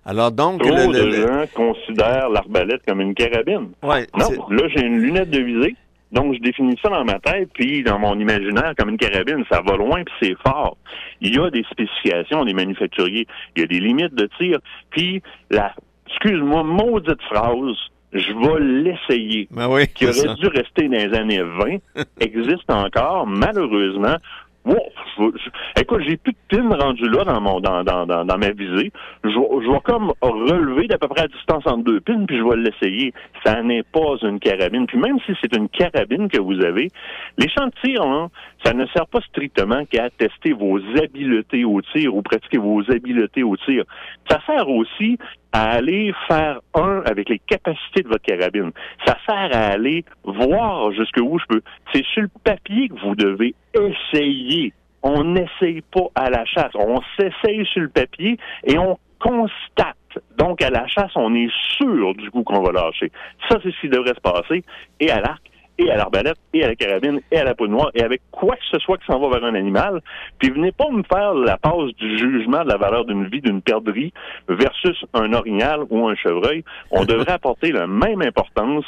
Alors 0.06 0.32
donc, 0.32 0.62
Trop 0.62 0.92
le, 0.92 0.94
de 0.94 1.12
gens 1.12 1.46
considèrent 1.54 2.30
l'arbalète 2.30 2.82
comme 2.88 3.02
une 3.02 3.14
carabine. 3.14 3.70
Ouais, 3.84 4.08
non, 4.18 4.48
là 4.50 4.68
j'ai 4.76 4.86
une 4.86 5.00
lunette 5.00 5.30
de 5.30 5.40
visée. 5.40 5.76
Donc, 6.12 6.34
je 6.34 6.40
définis 6.40 6.76
ça 6.82 6.90
dans 6.90 7.06
ma 7.06 7.20
tête, 7.20 7.50
puis 7.54 7.84
dans 7.84 8.00
mon 8.00 8.18
imaginaire, 8.20 8.74
comme 8.78 8.90
une 8.90 8.98
carabine, 8.98 9.44
ça 9.50 9.62
va 9.62 9.78
loin, 9.78 10.04
puis 10.04 10.16
c'est 10.20 10.38
fort. 10.48 10.76
Il 11.22 11.36
y 11.36 11.40
a 11.40 11.52
des 11.52 11.64
spécifications 11.70 12.46
des 12.46 12.54
manufacturiers, 12.54 13.28
il 13.56 13.62
y 13.62 13.64
a 13.64 13.68
des 13.68 13.80
limites 13.80 14.16
de 14.16 14.28
tir, 14.40 14.58
puis 14.90 15.22
la, 15.52 15.72
excuse-moi, 16.08 16.64
maudite 16.64 17.22
phrase, 17.30 17.78
je 18.13 18.34
vais 18.34 18.60
l'essayer. 18.60 19.48
Ben 19.51 19.70
oui, 19.70 19.88
qui 19.88 20.06
aurait 20.06 20.36
dû 20.36 20.48
rester 20.48 20.88
dans 20.88 20.98
les 20.98 21.13
années 21.18 21.42
20, 21.42 22.04
existe 22.20 22.70
encore, 22.70 23.28
malheureusement. 23.28 24.16
écoute, 25.80 26.01
j'ai 26.08 26.18
plus 26.18 26.34
de 26.34 26.38
pin 26.58 26.75
rendu 26.75 27.08
là 27.10 27.24
dans 27.24 27.42
mon 27.42 27.60
dans, 27.60 27.84
dans, 27.84 28.06
dans, 28.06 28.38
ma 28.38 28.51
visée. 28.51 28.92
Je, 29.24 29.30
je 29.30 29.72
vais 29.72 29.80
comme 29.84 30.12
relever 30.22 30.88
d'à 30.88 30.98
peu 30.98 31.08
près 31.08 31.24
à 31.24 31.28
distance 31.28 31.63
entre 31.66 31.84
deux 31.84 32.01
pins, 32.01 32.25
puis 32.25 32.38
je 32.38 32.44
vais 32.44 32.58
l'essayer. 32.58 33.13
Ça 33.46 33.62
n'est 33.62 33.84
pas 33.84 34.16
une 34.24 34.39
carabine. 34.39 34.88
Puis 34.88 34.98
même 34.98 35.20
si 35.25 35.34
c'est 35.42 35.56
une 35.56 35.70
carabine 35.70 36.30
que 36.30 36.39
vous 36.39 36.60
avez, 36.63 36.89
les 37.38 37.48
tir, 37.84 38.01
hein, 38.01 38.30
ça 38.63 38.74
ne 38.74 38.86
sert 38.88 39.08
pas 39.08 39.22
strictement 39.22 39.86
qu'à 39.86 40.10
tester 40.10 40.54
vos 40.54 40.80
habiletés 40.98 41.63
au 41.63 41.82
tir 41.82 42.16
ou 42.16 42.22
pratiquer 42.22 42.58
vos 42.58 42.82
habiletés 42.92 43.44
au 43.44 43.56
tir. 43.58 43.84
Ça 44.30 44.39
sert 44.46 44.70
aussi 44.70 45.18
à 45.51 45.72
aller 45.72 46.13
faire 46.28 46.60
un 46.74 47.01
avec 47.06 47.30
les 47.30 47.39
capacités 47.39 48.04
de 48.04 48.10
votre 48.10 48.24
carabine. 48.24 48.72
Ça 49.06 49.18
sert 49.25 49.50
à 49.56 49.74
aller 49.74 50.04
voir 50.24 50.92
jusqu'où 50.92 51.39
je 51.39 51.46
peux. 51.48 51.62
C'est 51.94 52.06
sur 52.06 52.24
le 52.24 52.30
papier 52.44 52.89
que 52.89 53.00
vous 53.00 53.16
devez 53.16 53.56
essayer. 53.74 54.74
On 55.01 55.24
n'essaye 55.24 55.82
pas 55.92 56.08
à 56.16 56.30
la 56.30 56.46
chasse. 56.46 56.74
On 56.75 57.00
s'essaye 57.18 57.66
sur 57.68 57.82
le 57.82 57.89
papier 57.89 58.38
et 58.66 58.78
on 58.78 58.98
constate. 59.20 59.96
Donc, 60.38 60.62
à 60.62 60.70
la 60.70 60.88
chasse, 60.88 61.12
on 61.16 61.34
est 61.36 61.51
sûr 61.78 62.16
du 62.16 62.32
coup 62.32 62.44
qu'on 62.44 62.62
va 62.62 62.72
lâcher. 62.72 63.12
Ça, 63.48 63.58
c'est 63.63 63.72
ce 63.72 63.82
qui 63.82 63.89
devrait 63.89 64.16
se 64.16 64.22
passer. 64.22 64.63
Et 65.00 65.12
à 65.12 65.20
l'arc, 65.22 65.42
et 65.80 65.90
à 65.90 65.96
l'arbalète, 65.96 66.38
et 66.54 66.64
à 66.64 66.68
la 66.68 66.76
carabine, 66.76 67.22
et 67.32 67.38
à 67.38 67.44
la 67.46 67.56
peau 67.56 67.68
noire, 67.68 67.90
et 67.96 68.04
avec 68.04 68.22
quoi 68.32 68.56
que 68.56 68.66
ce 68.72 68.80
soit 68.80 68.98
qui 68.98 69.06
s'en 69.06 69.20
va 69.20 69.40
vers 69.40 69.46
un 69.46 69.56
animal. 69.56 70.02
Puis 70.38 70.50
venez 70.50 70.72
pas 70.72 70.90
me 70.92 71.04
faire 71.04 71.34
la 71.34 71.58
passe 71.58 71.94
du 71.98 72.18
jugement 72.18 72.64
de 72.64 72.70
la 72.70 72.78
valeur 72.78 73.06
d'une 73.06 73.28
vie 73.28 73.42
d'une 73.42 73.62
perdrix 73.62 74.14
versus 74.50 75.06
un 75.14 75.32
orignal 75.34 75.82
ou 75.90 76.08
un 76.08 76.16
chevreuil. 76.16 76.64
On 76.92 77.06
devrait 77.06 77.32
apporter 77.32 77.72
la 77.72 77.88
même 77.88 78.22
importance 78.22 78.86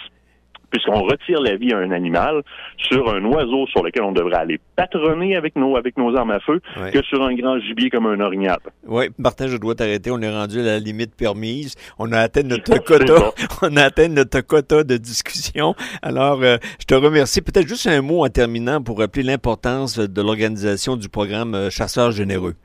puisqu'on 0.72 1.01
retire 1.04 1.42
la 1.42 1.56
vie 1.56 1.74
à 1.74 1.78
un 1.78 1.92
animal 1.92 2.42
sur 2.78 3.13
un 3.13 3.24
oiseau 3.25 3.68
sur 3.68 3.84
lequel 3.84 4.04
on 4.04 4.12
devrait 4.12 4.38
aller 4.38 4.60
patronner 4.75 5.36
avec 5.36 5.56
nos, 5.56 5.75
avec 5.75 5.98
nos 5.98 6.16
armes 6.16 6.32
à 6.32 6.40
feu 6.40 6.62
que 6.92 7.01
sur 7.04 7.22
un 7.24 7.34
grand 7.36 7.60
gibier 7.60 7.90
comme 7.90 8.08
un 8.08 8.20
orignal. 8.20 8.58
Oui, 8.88 9.10
Martin, 9.18 9.48
je 9.48 9.58
dois 9.58 9.75
t'arrêter. 9.75 10.10
On 10.12 10.22
est 10.22 10.30
rendu 10.30 10.60
à 10.60 10.63
la 10.63 10.80
limite 10.80 11.16
permise. 11.16 11.75
On 12.00 12.12
a 12.12 12.20
atteint 12.20 12.44
notre 12.44 12.78
quota. 12.80 13.32
On 13.62 13.75
a 13.75 13.84
atteint 13.84 14.08
notre 14.08 14.42
quota 14.42 14.84
de 14.84 14.98
discussion. 14.98 15.75
Alors, 16.01 16.42
euh, 16.42 16.58
je 16.80 16.86
te 16.86 16.96
remercie. 16.96 17.42
Peut-être 17.42 17.68
juste 17.68 17.88
un 17.88 18.01
mot 18.01 18.25
en 18.25 18.30
terminant 18.30 18.82
pour 18.82 19.00
rappeler 19.00 19.24
l'importance 19.24 20.00
de 20.00 20.22
l'organisation 20.22 20.96
du 20.96 21.10
programme 21.10 21.54
euh, 21.56 21.70
Chasseurs 21.70 22.12
généreux 22.12 22.56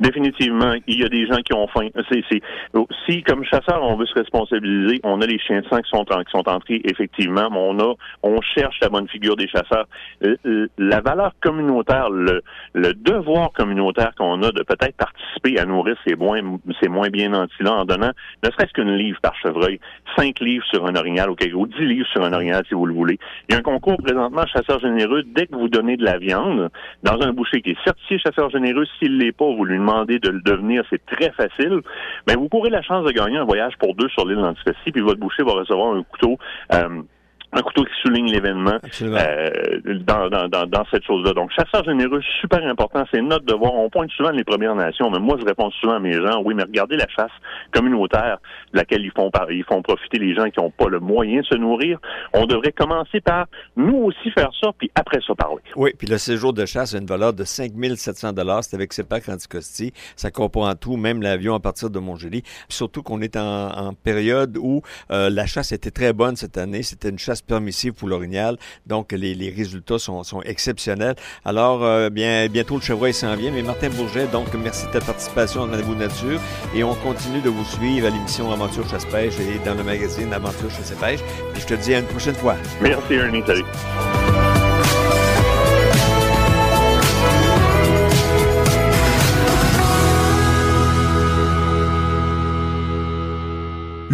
définitivement, 0.00 0.74
il 0.86 1.00
y 1.00 1.04
a 1.04 1.08
des 1.08 1.26
gens 1.26 1.36
qui 1.44 1.54
ont 1.54 1.66
faim. 1.68 1.88
C'est, 2.10 2.22
si, 3.06 3.22
comme 3.22 3.44
chasseur, 3.44 3.82
on 3.82 3.96
veut 3.96 4.06
se 4.06 4.14
responsabiliser, 4.14 5.00
on 5.04 5.20
a 5.20 5.26
les 5.26 5.38
chiens 5.38 5.60
de 5.60 5.66
sang 5.66 5.80
qui 5.80 5.90
sont, 5.90 6.04
qui 6.04 6.30
sont 6.30 6.48
entrés, 6.48 6.80
effectivement, 6.84 7.48
mais 7.50 7.58
on 7.58 7.78
a, 7.78 7.94
on 8.22 8.40
cherche 8.40 8.78
la 8.80 8.88
bonne 8.88 9.08
figure 9.08 9.36
des 9.36 9.48
chasseurs. 9.48 9.86
Euh, 10.24 10.68
la 10.78 11.00
valeur 11.00 11.32
communautaire, 11.40 12.10
le, 12.10 12.42
le 12.74 12.92
devoir 12.94 13.52
communautaire 13.52 14.12
qu'on 14.16 14.42
a 14.42 14.50
de 14.52 14.62
peut-être 14.62 14.96
participer 14.96 15.58
à 15.58 15.64
nourrir 15.64 15.96
ces 16.06 16.14
moins, 16.14 16.40
ces 16.80 16.88
moins 16.88 17.08
bien 17.08 17.30
nantis-là 17.30 17.72
en 17.72 17.84
donnant 17.84 18.12
ne 18.42 18.50
serait-ce 18.50 18.72
qu'une 18.72 18.94
livre 18.94 19.20
par 19.20 19.34
chevreuil, 19.36 19.80
cinq 20.16 20.40
livres 20.40 20.64
sur 20.66 20.86
un 20.86 20.94
orignal, 20.94 21.30
OK, 21.30 21.46
ou 21.54 21.66
dix 21.66 21.86
livres 21.86 22.08
sur 22.08 22.22
un 22.24 22.32
orignal, 22.32 22.64
si 22.68 22.74
vous 22.74 22.86
le 22.86 22.94
voulez. 22.94 23.18
Il 23.48 23.52
y 23.52 23.56
a 23.56 23.58
un 23.58 23.62
concours 23.62 23.96
présentement, 23.98 24.46
chasseur 24.46 24.80
généreux, 24.80 25.22
dès 25.24 25.46
que 25.46 25.54
vous 25.54 25.68
donnez 25.68 25.96
de 25.96 26.04
la 26.04 26.18
viande, 26.18 26.70
dans 27.02 27.20
un 27.20 27.32
boucher 27.32 27.62
qui 27.62 27.70
est 27.70 27.84
certifié 27.84 28.18
chasseur 28.18 28.50
généreux, 28.50 28.84
s'il 28.98 29.18
l'est 29.18 29.32
pas, 29.32 29.46
vous 29.46 29.64
lui 29.64 29.78
demandez 29.86 30.18
de 30.18 30.30
le 30.30 30.40
devenir, 30.40 30.84
c'est 30.90 31.04
très 31.06 31.30
facile. 31.30 31.80
Mais 32.26 32.34
vous 32.34 32.48
courez 32.48 32.70
la 32.70 32.82
chance 32.82 33.04
de 33.04 33.12
gagner 33.12 33.38
un 33.38 33.44
voyage 33.44 33.74
pour 33.78 33.94
deux 33.94 34.08
sur 34.08 34.26
l'île 34.26 34.38
d'Anticosti, 34.38 34.92
puis 34.92 35.00
votre 35.00 35.20
boucher 35.20 35.42
va 35.42 35.52
recevoir 35.52 35.94
un 35.94 36.02
couteau. 36.02 36.38
Euh, 36.72 37.02
un 37.52 37.62
couteau 37.62 37.84
qui 37.84 37.92
souligne 38.02 38.30
l'événement 38.30 38.78
euh, 39.02 39.50
dans, 40.06 40.28
dans, 40.28 40.48
dans, 40.48 40.84
cette 40.90 41.04
chose-là. 41.04 41.32
Donc, 41.32 41.50
chasseur 41.52 41.84
généreux, 41.84 42.20
super 42.40 42.64
important, 42.66 43.04
c'est 43.12 43.22
notre 43.22 43.44
devoir. 43.44 43.74
On 43.74 43.88
pointe 43.88 44.10
souvent 44.10 44.30
les 44.30 44.44
Premières 44.44 44.74
Nations, 44.74 45.10
mais 45.10 45.18
moi, 45.18 45.36
je 45.40 45.44
réponds 45.44 45.70
souvent 45.80 45.94
à 45.94 45.98
mes 45.98 46.12
gens, 46.12 46.42
oui, 46.44 46.54
mais 46.54 46.64
regardez 46.64 46.96
la 46.96 47.08
chasse 47.08 47.30
communautaire 47.72 48.38
de 48.72 48.78
laquelle 48.78 49.02
ils 49.02 49.12
font, 49.12 49.30
ils 49.50 49.64
font 49.64 49.82
profiter 49.82 50.18
les 50.18 50.34
gens 50.34 50.50
qui 50.50 50.60
n'ont 50.60 50.70
pas 50.70 50.88
le 50.88 51.00
moyen 51.00 51.40
de 51.40 51.46
se 51.46 51.56
nourrir. 51.56 51.98
On 52.34 52.46
devrait 52.46 52.72
commencer 52.72 53.20
par 53.20 53.46
nous 53.76 53.96
aussi 53.96 54.30
faire 54.32 54.50
ça, 54.60 54.70
puis 54.76 54.90
après 54.94 55.20
ça 55.26 55.34
parler. 55.34 55.62
Oui, 55.76 55.92
puis 55.96 56.06
le 56.06 56.18
séjour 56.18 56.52
de 56.52 56.64
chasse 56.66 56.94
a 56.94 56.98
une 56.98 57.06
valeur 57.06 57.32
de 57.32 57.44
5 57.44 57.72
700 57.96 58.32
C'est 58.62 58.74
avec 58.74 58.92
CEPAC 58.92 59.28
Anticosti. 59.28 59.92
Ça 60.16 60.30
comprend 60.30 60.74
tout, 60.74 60.96
même 60.96 61.22
l'avion 61.22 61.54
à 61.54 61.60
partir 61.60 61.90
de 61.90 61.98
Montgély. 61.98 62.42
Surtout 62.68 63.02
qu'on 63.02 63.20
est 63.20 63.36
en, 63.36 63.68
en, 63.68 63.94
période 63.94 64.56
où 64.56 64.82
euh, 65.10 65.30
la 65.30 65.46
chasse 65.46 65.72
était 65.72 65.90
très 65.90 66.12
bonne 66.12 66.36
cette 66.36 66.58
année. 66.58 66.82
C'était 66.82 67.08
une 67.08 67.18
chasse 67.18 67.42
permissive 67.46 67.92
pour 67.92 68.08
l'orignal. 68.08 68.56
Donc, 68.86 69.12
les, 69.12 69.34
les, 69.34 69.50
résultats 69.50 69.98
sont, 69.98 70.22
sont 70.24 70.42
exceptionnels. 70.42 71.16
Alors, 71.44 71.84
euh, 71.84 72.10
bien, 72.10 72.48
bientôt, 72.48 72.76
le 72.76 72.82
chevreuil 72.82 73.14
s'en 73.14 73.34
vient. 73.36 73.50
Mais 73.50 73.62
Martin 73.62 73.90
Bourget, 73.90 74.26
donc, 74.26 74.48
merci 74.54 74.86
de 74.86 74.92
ta 74.92 75.00
participation 75.00 75.62
à 75.62 75.66
Rendez-vous 75.66 75.94
Nature. 75.94 76.40
Et 76.74 76.84
on 76.84 76.94
continue 76.94 77.40
de 77.40 77.50
vous 77.50 77.64
suivre 77.64 78.06
à 78.06 78.10
l'émission 78.10 78.50
Aventure 78.52 78.88
Chasse-Pêche 78.88 79.34
et 79.40 79.58
dans 79.64 79.74
le 79.74 79.84
magazine 79.84 80.32
Aventure 80.32 80.70
Chasse-Pêche. 80.70 81.20
Et 81.56 81.60
je 81.60 81.66
te 81.66 81.74
dis 81.74 81.94
à 81.94 82.00
une 82.00 82.06
prochaine 82.06 82.34
fois. 82.34 82.56
Merci, 82.80 83.14
Ernie. 83.14 83.42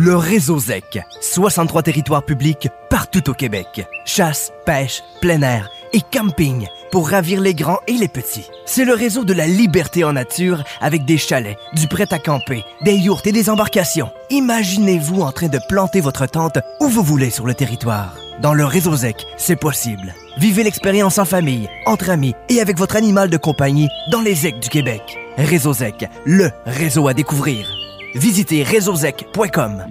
Le 0.05 0.17
réseau 0.17 0.59
ZEC. 0.59 0.99
63 1.21 1.85
territoires 1.85 2.25
publics 2.25 2.69
partout 2.91 3.31
au 3.31 3.35
Québec. 3.35 3.87
Chasse, 4.05 4.51
pêche, 4.67 5.01
plein 5.21 5.43
air 5.43 5.71
et 5.93 6.01
camping 6.01 6.67
pour 6.91 7.11
ravir 7.11 7.41
les 7.41 7.55
grands 7.55 7.79
et 7.87 7.93
les 7.93 8.09
petits. 8.09 8.49
C'est 8.67 8.85
le 8.85 8.95
réseau 8.95 9.23
de 9.23 9.33
la 9.33 9.47
liberté 9.47 10.03
en 10.03 10.15
nature 10.15 10.65
avec 10.81 11.05
des 11.05 11.19
chalets, 11.19 11.57
du 11.75 11.87
prêt 11.87 12.09
à 12.13 12.19
camper, 12.19 12.65
des 12.81 12.97
yourtes 12.97 13.29
et 13.29 13.33
des 13.33 13.49
embarcations. 13.49 14.11
Imaginez-vous 14.31 15.21
en 15.21 15.31
train 15.31 15.47
de 15.47 15.61
planter 15.69 16.01
votre 16.01 16.27
tente 16.27 16.59
où 16.81 16.89
vous 16.89 17.05
voulez 17.05 17.31
sur 17.31 17.47
le 17.47 17.55
territoire. 17.55 18.17
Dans 18.41 18.55
le 18.55 18.65
réseau 18.65 18.97
ZEC, 18.97 19.25
c'est 19.37 19.55
possible. 19.55 20.17
Vivez 20.37 20.65
l'expérience 20.65 21.19
en 21.19 21.25
famille, 21.25 21.69
entre 21.87 22.11
amis 22.11 22.35
et 22.49 22.61
avec 22.61 22.77
votre 22.77 22.97
animal 22.97 23.31
de 23.31 23.37
compagnie 23.37 23.89
dans 24.11 24.21
les 24.21 24.35
ZEC 24.35 24.59
du 24.59 24.69
Québec. 24.69 25.17
Réseau 25.39 25.75
ZEC, 25.75 26.09
le 26.27 26.51
réseau 26.67 27.07
à 27.07 27.15
découvrir. 27.15 27.82
Visitez 28.15 28.63
réseauzec.com. 28.63 29.85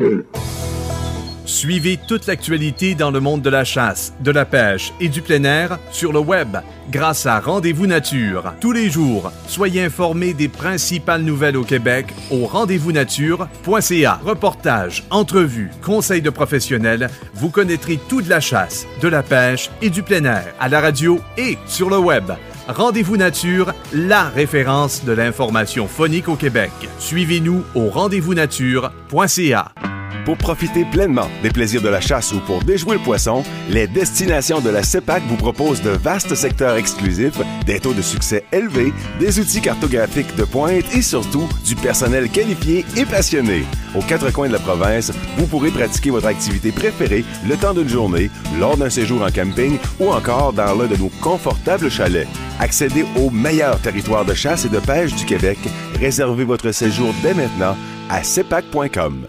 Suivez 1.45 1.99
toute 2.07 2.27
l'actualité 2.27 2.95
dans 2.95 3.11
le 3.11 3.19
monde 3.19 3.41
de 3.41 3.49
la 3.49 3.63
chasse, 3.63 4.13
de 4.21 4.31
la 4.31 4.45
pêche 4.45 4.93
et 4.99 5.09
du 5.09 5.21
plein 5.21 5.43
air 5.43 5.79
sur 5.91 6.13
le 6.13 6.19
web 6.19 6.55
grâce 6.91 7.25
à 7.25 7.39
Rendez-vous 7.39 7.87
Nature. 7.87 8.53
Tous 8.61 8.71
les 8.71 8.89
jours, 8.89 9.31
soyez 9.47 9.83
informés 9.83 10.33
des 10.33 10.47
principales 10.47 11.23
nouvelles 11.23 11.57
au 11.57 11.63
Québec 11.63 12.13
au 12.29 12.45
rendez-vous-nature.ca. 12.45 14.19
Reportages, 14.23 15.03
entrevues, 15.09 15.71
conseils 15.83 16.21
de 16.21 16.29
professionnels, 16.29 17.09
vous 17.33 17.49
connaîtrez 17.49 17.99
tout 18.07 18.21
de 18.21 18.29
la 18.29 18.39
chasse, 18.39 18.85
de 19.01 19.07
la 19.07 19.23
pêche 19.23 19.69
et 19.81 19.89
du 19.89 20.03
plein 20.03 20.23
air 20.23 20.53
à 20.59 20.69
la 20.69 20.79
radio 20.79 21.19
et 21.37 21.57
sur 21.65 21.89
le 21.89 21.97
web. 21.97 22.31
Rendez-vous 22.67 23.17
Nature, 23.17 23.73
la 23.93 24.29
référence 24.29 25.03
de 25.03 25.11
l'information 25.11 25.87
phonique 25.87 26.29
au 26.29 26.35
Québec. 26.35 26.71
Suivez-nous 26.99 27.63
au 27.75 27.89
rendez-vous-nature.ca. 27.89 29.90
Pour 30.25 30.37
profiter 30.37 30.85
pleinement 30.85 31.27
des 31.41 31.49
plaisirs 31.49 31.81
de 31.81 31.89
la 31.89 31.99
chasse 31.99 32.31
ou 32.31 32.39
pour 32.41 32.63
déjouer 32.63 32.97
le 32.97 33.03
poisson, 33.03 33.43
les 33.69 33.87
destinations 33.87 34.61
de 34.61 34.69
la 34.69 34.83
CEPAC 34.83 35.23
vous 35.27 35.35
proposent 35.35 35.81
de 35.81 35.89
vastes 35.89 36.35
secteurs 36.35 36.75
exclusifs, 36.75 37.39
des 37.65 37.79
taux 37.79 37.93
de 37.93 38.03
succès 38.03 38.43
élevés, 38.51 38.93
des 39.19 39.39
outils 39.39 39.61
cartographiques 39.61 40.35
de 40.35 40.43
pointe 40.43 40.85
et 40.93 41.01
surtout 41.01 41.49
du 41.65 41.75
personnel 41.75 42.29
qualifié 42.29 42.85
et 42.95 43.05
passionné. 43.05 43.63
Aux 43.95 44.01
quatre 44.01 44.31
coins 44.31 44.47
de 44.47 44.53
la 44.53 44.59
province, 44.59 45.11
vous 45.37 45.47
pourrez 45.47 45.71
pratiquer 45.71 46.11
votre 46.11 46.27
activité 46.27 46.71
préférée 46.71 47.25
le 47.47 47.57
temps 47.57 47.73
d'une 47.73 47.89
journée, 47.89 48.29
lors 48.59 48.77
d'un 48.77 48.91
séjour 48.91 49.23
en 49.23 49.31
camping 49.31 49.79
ou 49.99 50.11
encore 50.11 50.53
dans 50.53 50.75
l'un 50.75 50.87
de 50.87 50.97
nos 50.97 51.11
confortables 51.21 51.89
chalets. 51.89 52.27
Accédez 52.59 53.05
au 53.17 53.31
meilleur 53.31 53.79
territoire 53.79 54.23
de 54.23 54.35
chasse 54.35 54.65
et 54.65 54.69
de 54.69 54.79
pêche 54.79 55.15
du 55.15 55.25
Québec. 55.25 55.57
Réservez 55.99 56.43
votre 56.43 56.71
séjour 56.71 57.11
dès 57.23 57.33
maintenant 57.33 57.75
à 58.07 58.23
cepac.com. 58.23 59.25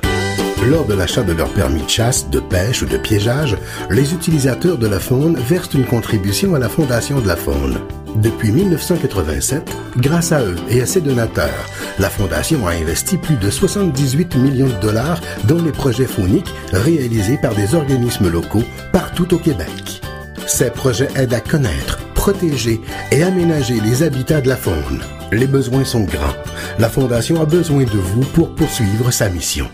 Lors 0.70 0.84
de 0.84 0.94
l'achat 0.94 1.24
de 1.24 1.32
leur 1.32 1.48
permis 1.48 1.82
de 1.82 1.88
chasse, 1.88 2.30
de 2.30 2.38
pêche 2.38 2.82
ou 2.82 2.86
de 2.86 2.96
piégeage, 2.96 3.56
les 3.90 4.14
utilisateurs 4.14 4.78
de 4.78 4.86
la 4.86 5.00
faune 5.00 5.36
versent 5.36 5.74
une 5.74 5.84
contribution 5.84 6.54
à 6.54 6.60
la 6.60 6.68
Fondation 6.68 7.20
de 7.20 7.26
la 7.26 7.34
faune. 7.34 7.80
Depuis 8.14 8.52
1987, 8.52 9.68
grâce 9.96 10.30
à 10.30 10.40
eux 10.42 10.54
et 10.68 10.80
à 10.80 10.86
ses 10.86 11.00
donateurs, 11.00 11.68
la 11.98 12.08
Fondation 12.08 12.64
a 12.68 12.72
investi 12.72 13.16
plus 13.16 13.34
de 13.36 13.50
78 13.50 14.36
millions 14.36 14.68
de 14.68 14.80
dollars 14.80 15.20
dans 15.44 15.60
les 15.60 15.72
projets 15.72 16.06
fauniques 16.06 16.54
réalisés 16.72 17.38
par 17.42 17.56
des 17.56 17.74
organismes 17.74 18.30
locaux 18.30 18.64
partout 18.92 19.34
au 19.34 19.38
Québec. 19.38 20.00
Ces 20.46 20.70
projets 20.70 21.08
aident 21.16 21.34
à 21.34 21.40
connaître, 21.40 21.98
protéger 22.14 22.80
et 23.10 23.24
aménager 23.24 23.80
les 23.80 24.04
habitats 24.04 24.40
de 24.40 24.48
la 24.48 24.56
faune. 24.56 25.00
Les 25.32 25.48
besoins 25.48 25.84
sont 25.84 26.04
grands. 26.04 26.36
La 26.78 26.88
Fondation 26.88 27.42
a 27.42 27.46
besoin 27.46 27.82
de 27.82 27.98
vous 27.98 28.24
pour 28.26 28.54
poursuivre 28.54 29.10
sa 29.10 29.28
mission. 29.28 29.68